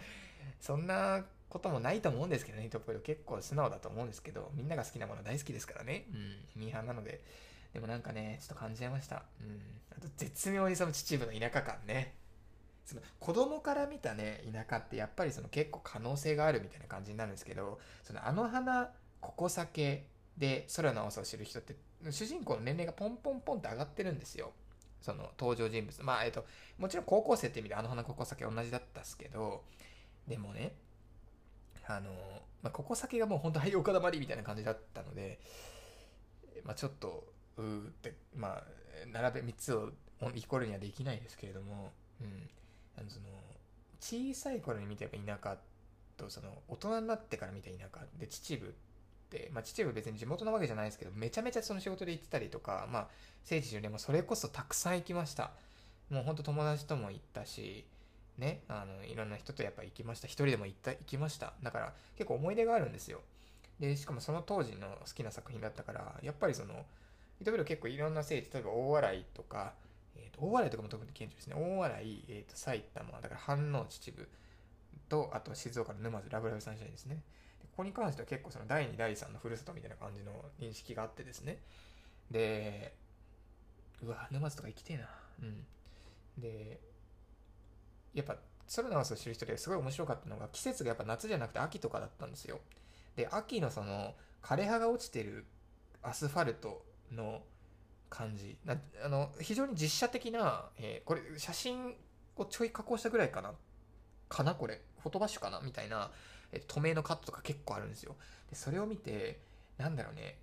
[0.60, 6.06] そんなこともないと思うんですけどね、イトポリ結構素直だと思うんですけど、みんなが好きなもの大好きですからね。
[6.56, 7.20] うん、ミーハーなので。
[7.76, 9.22] でもなんかね、ちょっと感じちゃいました。
[9.40, 9.60] うん。
[9.94, 12.14] あと絶妙にその秩父の田舎感ね。
[12.86, 20.06] その子供から見たね、田舎ってやっぱりその結構可能性があるみたいな感じになるんですけど、そのあの花、ここ酒
[20.38, 21.74] で空の青さを知る人って、
[22.10, 24.52] 主人公の年齢がポンポンポンって上がってるんですよ。
[25.00, 26.02] その登場人物。
[26.02, 26.44] まあ、えっと、
[26.78, 29.64] もちろん高校生って意味であの花ここ酒同じだったっすけど、
[30.28, 30.74] でもね、
[31.86, 32.10] あの、
[32.62, 35.40] まあ、ここ酒がもう本当はい岡田まりみたいな感じだったので、
[36.64, 37.24] まあ、ちょっと、
[37.56, 38.64] うーって、まあ、
[39.12, 39.90] 並べ3つを
[40.34, 42.50] イコールにはできないですけれども、うん。
[42.98, 43.26] あのその
[44.00, 45.56] 小さい頃に見てやっぱ田舎
[46.16, 48.70] とその大人になってから見た田舎で秩父っ
[49.30, 53.06] て、まあ、秩父別に地元なわけじゃないですけどめちゃめちゃその仕事で行ってたりとか、まあ、
[53.42, 55.50] 聖地巡礼もそれこそたくさん行きました
[56.10, 57.84] もうほんと友達とも行ったし
[58.38, 60.26] ね、あの、いろんな人とやっぱ行きました。
[60.26, 61.54] 一人でも行った、行きました。
[61.62, 63.20] だから結構思い出があるんですよ。
[63.80, 66.84] で、しかもその当時の好きな作品だったから、やっぱりその、
[67.40, 69.72] 伊藤結構いろんな聖地、例えば大洗とか、
[70.16, 71.54] えー、と大洗とかも特に顕著ですね。
[71.56, 74.26] 大洗、えー、と埼玉、だから飯能秩父
[75.08, 77.22] と、あと静岡の沼津、ラブラブサンシャインですね。
[77.60, 81.58] ここに関しては結構その第2、第3のふるさとみたいな感じの認識があってですね。
[82.30, 82.94] で、
[84.02, 85.08] うわ、沼津とか行きてえな。
[85.42, 85.66] うん。
[86.38, 86.80] で、
[88.14, 88.36] やっぱ、
[88.66, 92.60] ソルナウスを知る人ですごい面白かったのが、季節がやっぱ夏じゃなくて秋とかだったんですよ。
[93.14, 95.44] で、秋のその、枯葉が落ちてる
[96.02, 97.42] アスファルトの
[98.16, 98.56] 感じ。
[98.64, 101.94] なあの、非常に実写的な、えー、これ、写真
[102.36, 103.52] をちょい加工したぐらいかな
[104.28, 104.80] かなこれ。
[105.02, 105.60] フォトバッシュかな？
[105.60, 106.10] みたいな、
[106.52, 108.16] えー、透明のカットとか結構あるんですよ。
[108.48, 109.40] で、それを見て、
[109.76, 110.38] なんだろうね、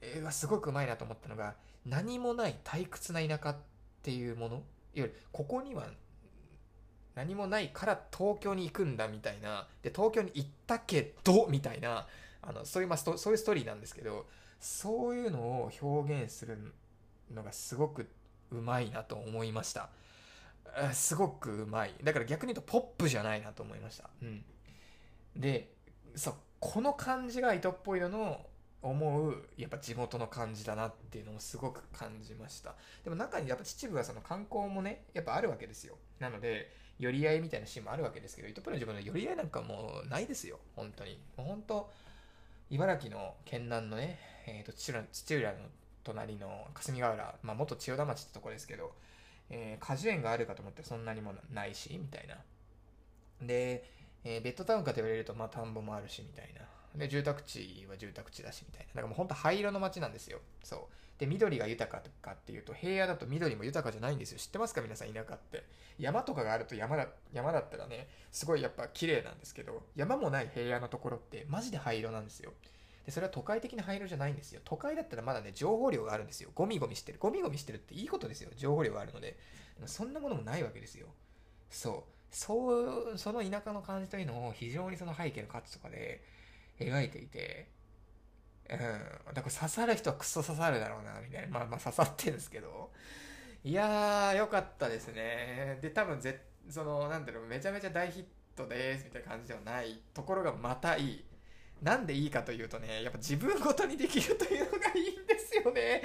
[0.00, 3.56] えー、すごくうまいなと思ったのが、何もない退屈な田舎っ
[4.02, 4.62] ていうものいわ
[4.94, 5.88] ゆる、ここには
[7.14, 12.06] 何もないから東京に行くんだみたいな、で、東京に行ったけど、みたいな、
[12.40, 14.26] あの、そういう、まあ、そういうストーリーなんですけど、
[14.60, 16.72] そういうのを表現する
[17.32, 18.08] のがすごく
[18.50, 19.90] うまいなと思いました。
[20.92, 21.94] すごくうまい。
[22.02, 24.10] だから逆に言うとポップじゃないなと思いました。
[24.22, 24.44] うん。
[25.36, 25.72] で、
[26.14, 28.46] そう、この感じが糸っぽいのの
[28.82, 32.74] 思う、やっぱ地元の感じだなっていうのもすごく感じました。
[33.04, 35.96] でも中にやっぱ秩父はその観光もね、やっぱあるわけですよ。
[36.18, 40.58] なので、寄り合いみたいなシーンもあるわけですけど、糸っぽいの自分の寄り合いなんかもうないですよ。
[40.76, 41.18] 本当に。
[41.36, 41.90] もう本当、
[42.70, 45.58] 茨城の県南のね、えーと、土浦土浦の
[46.04, 48.92] 隣の霞ヶ浦、まあ、元千代田町ってとこですけど、
[49.50, 52.36] えー、果樹園があるかと思ってそんなにもないし、みたいな。
[53.46, 53.84] で、
[54.24, 56.60] えー、ベッドタウンかと言われると、まあ、田んぼもあるし、みたいな。
[56.94, 58.88] で、住宅地は住宅地だし、みたいな。
[58.88, 60.40] だからもう本当灰色の街なんですよ。
[60.64, 60.80] そう。
[61.18, 64.38] で、緑が豊かかっていうと、平野だと緑も豊かじゃないんですよ。
[64.38, 64.80] 知ってますか？
[64.80, 65.64] 皆さん、田舎って。
[65.98, 72.52] 山とかがあると山だ、山だったらね、すごいやっぱ綺麗なんですけど、山もない平野のところって、マジで灰色なんですよ。
[73.04, 74.60] で、それは都会的な灰色じゃないんですよ。
[74.64, 76.50] 都会だったらまだね、情報量があるんですよ。
[76.54, 77.18] ゴミゴミしてる。
[77.18, 78.50] ゴミゴミしてるっていいことですよ。
[78.56, 79.38] 情報量があるので。
[79.80, 81.08] でそんなものもないわけですよ。
[81.70, 82.34] そう。
[82.34, 86.22] そう、その田舎の感じというのを非常にその背景の価値とかで
[86.78, 87.68] 描いていて、
[88.70, 88.78] うん。
[89.34, 91.48] だから刺さる人はクソ刺さるだろうな、みたいな。
[91.48, 92.90] まあまあ刺さってるんですけど。
[93.64, 95.78] いやー、よかったですね。
[95.82, 98.24] で、多分ぜ、その、なんだろう、めちゃめちゃ大ヒッ
[98.56, 101.24] トです、みたいな感じではないところがまたいい。
[101.82, 106.02] なんでいいかというとね、やっぱ自分ごとにできるというのがいいんですよね。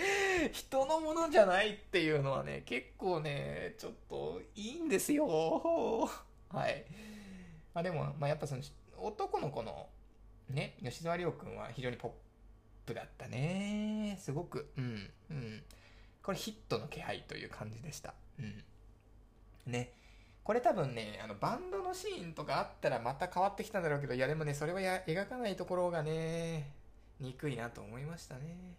[0.53, 5.27] 人のものじゃないっていうのはね、結構ね、ちょっといいんですよ。
[6.49, 6.85] はい。
[7.73, 8.61] まあでも、まあやっぱその、
[8.97, 9.87] 男の子の
[10.49, 12.11] ね、吉沢亮君は非常にポッ
[12.85, 14.17] プだったね。
[14.21, 15.63] すごく、うん、うん。
[16.23, 18.13] これヒットの気配という感じでした。
[18.39, 18.63] うん。
[19.67, 19.91] ね。
[20.45, 26.69] これ多分ね、あの、バンドのシーンとかあったらまた変わってきたんだろうけど、いやでもね、それはや描かないところがね、
[27.19, 28.75] 憎いなと思いましたね。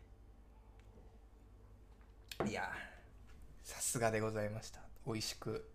[2.49, 2.71] いや、
[3.65, 4.79] さすがでございました。
[5.09, 5.69] 美味しく、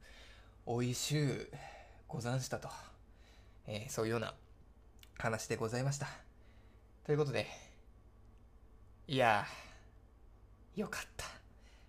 [0.66, 1.58] 美味しゅう
[2.08, 2.70] ござんしたと。
[3.68, 4.34] えー、そういうような
[5.18, 6.08] 話でございました。
[7.04, 7.48] ということで、
[9.10, 9.46] いや
[10.78, 11.26] よかった。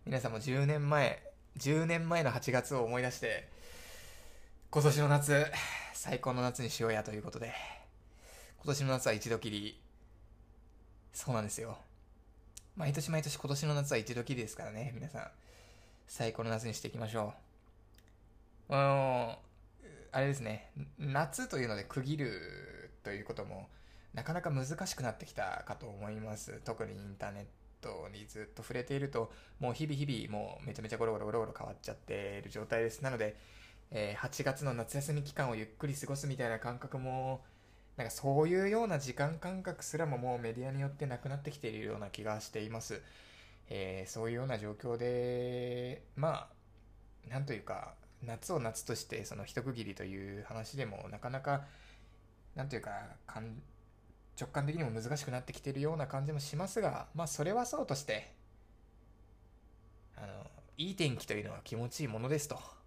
[0.05, 1.23] 皆さんも10年前、
[1.57, 3.52] 10年前の8月を思い出して、
[4.75, 5.53] 今年の夏、
[5.93, 7.53] 最高の夏にしようやということで、
[8.57, 9.79] 今年の夏は一度きり、
[11.13, 11.77] そうなんですよ。
[12.75, 15.31] 毎年毎年今年の夏は一度きりですからね、皆さん。
[16.07, 17.35] 最高の夏にしていきましょ
[18.71, 18.75] う。
[18.75, 19.39] あの、
[20.11, 23.69] あれですね、夏というので区切るということも、
[24.15, 26.63] なかなか難しくなってきたかと思います。
[26.65, 27.45] 特にインターネッ
[27.83, 33.03] トにずっと触れていると、もう日々日々、もうめちゃめちゃゴロゴロゴロゴロ変わっちゃっている状態です。
[33.03, 33.37] なので、
[33.95, 37.45] えー、8月の夏休み期間をゆっくり過ごすみたいな感覚も、
[37.99, 43.03] なんかそういうような時間感覚すらももうメディアによってなくなってきているような気がしています。
[43.69, 46.49] えー、そういうような状況で、ま
[47.29, 51.65] あ、なんというか、夏を夏としてその一区切りという話でもなかなか、
[52.55, 52.91] なんというか、
[54.41, 58.33] 直感的にも難しくなってきているような感じもしますが、まあそれはそうとして、
[60.17, 62.82] あの、いい天気というのは気持ちいいものですと。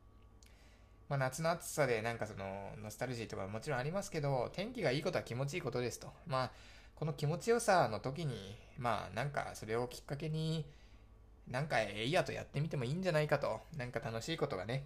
[1.07, 6.07] まあ、夏の暑さでなんかそのノスタルジーとかもちろんありますけど、天気がいいことは気持ちいいことですと。
[6.25, 6.51] まあ、
[6.95, 10.65] この気持ちよさの時に、まあなんかそれをきっかけに、
[11.47, 13.61] なんかええやとやってみてもいいんじゃないかと。
[13.77, 14.83] なんか楽しいことがね、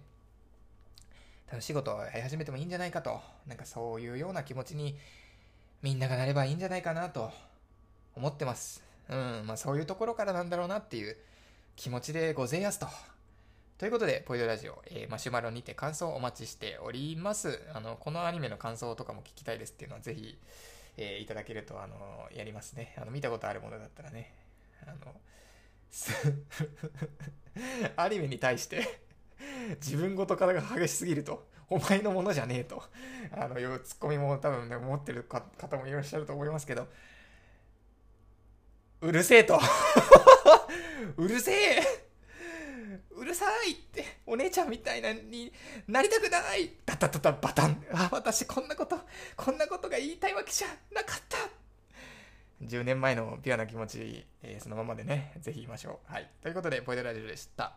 [1.50, 3.20] 楽しいことをやり始めてもいいんじゃないかと。
[3.46, 4.96] なんかそういうような気持ちに
[5.82, 7.30] みんながなればいいんじゃないかなと
[8.14, 8.82] 思ってます。
[9.08, 11.16] うん、まあそういうところからなんだろうなっていう
[11.76, 12.86] 気持ちでごぜやすと。
[13.80, 17.62] ということで、ポイドラジオ、えーマシュマロにて感想をお待ちしております。
[17.72, 20.38] あの、このアニメの感想とかも聞きたいですっていうのはぜひ、
[20.98, 21.96] えーいただけると、あの、
[22.30, 22.94] やりますね。
[23.00, 24.34] あの、見たことあるものだったらね。
[24.86, 25.14] あの、
[27.96, 29.00] アニメに対して、
[29.76, 32.82] 自分ごとからが激しすぎると、お前のものじゃねえと、
[33.32, 36.86] あの、いうツッコミも多分ね、持ってる方もいらっしゃると思いますけど、
[39.00, 39.58] うるせえと。
[41.16, 41.99] うるせえ
[43.10, 45.52] うるさいって、お姉ちゃんみたいなに
[45.88, 48.98] なりたくないダタタタバタンあ、私こんなこと、
[49.36, 51.38] こんなことが言いたいわけじゃなかった
[52.62, 56.12] 10年前のピュアな気持ち、えーそのままでね、ぜひ言いましょう。
[56.12, 56.30] はい。
[56.42, 57.74] ということで、ポイドラジオでした。